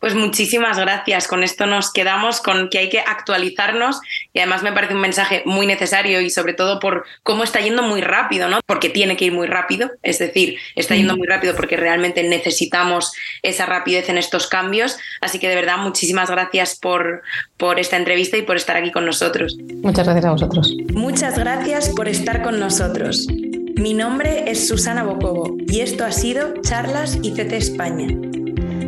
Pues 0.00 0.14
muchísimas 0.14 0.78
gracias. 0.78 1.26
Con 1.26 1.42
esto 1.42 1.66
nos 1.66 1.92
quedamos 1.92 2.40
con 2.40 2.68
que 2.68 2.78
hay 2.78 2.88
que 2.88 3.00
actualizarnos 3.00 4.00
y 4.32 4.38
además 4.38 4.62
me 4.62 4.72
parece 4.72 4.94
un 4.94 5.00
mensaje 5.00 5.42
muy 5.44 5.66
necesario 5.66 6.20
y 6.20 6.30
sobre 6.30 6.54
todo 6.54 6.78
por 6.78 7.04
cómo 7.22 7.44
está 7.44 7.60
yendo 7.60 7.82
muy 7.82 8.00
rápido, 8.00 8.48
¿no? 8.48 8.60
Porque 8.66 8.88
tiene 8.88 9.16
que 9.16 9.26
ir 9.26 9.32
muy 9.32 9.46
rápido, 9.46 9.90
es 10.02 10.18
decir, 10.18 10.56
está 10.76 10.94
yendo 10.94 11.16
muy 11.16 11.26
rápido 11.26 11.54
porque 11.56 11.76
realmente 11.76 12.22
necesitamos 12.22 13.12
esa 13.42 13.66
rapidez 13.66 14.08
en 14.08 14.18
estos 14.18 14.46
cambios. 14.46 14.98
Así 15.20 15.38
que 15.38 15.48
de 15.48 15.54
verdad 15.54 15.78
muchísimas 15.78 16.30
gracias 16.30 16.76
por, 16.78 17.22
por 17.56 17.80
esta 17.80 17.96
entrevista 17.96 18.36
y 18.36 18.42
por 18.42 18.56
estar 18.56 18.76
aquí 18.76 18.92
con 18.92 19.04
nosotros. 19.04 19.56
Muchas 19.82 20.04
gracias 20.06 20.24
a 20.24 20.30
vosotros. 20.30 20.74
Muchas 20.92 21.38
gracias 21.38 21.88
por 21.90 22.08
estar 22.08 22.42
con 22.42 22.60
nosotros. 22.60 23.26
Mi 23.28 23.94
nombre 23.94 24.50
es 24.50 24.66
Susana 24.66 25.04
Bocobo 25.04 25.56
y 25.68 25.80
esto 25.80 26.04
ha 26.04 26.12
sido 26.12 26.54
Charlas 26.62 27.18
ICT 27.22 27.52
España. 27.52 28.37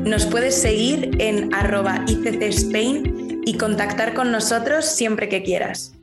Nos 0.05 0.27
puedes 0.27 0.61
seguir 0.61 1.11
en 1.19 1.55
arroba 1.55 2.05
ICC 2.07 2.43
Spain 2.43 3.43
y 3.45 3.57
contactar 3.57 4.15
con 4.15 4.33
nosotros 4.33 4.85
siempre 4.85 5.29
que 5.29 5.43
quieras. 5.43 6.00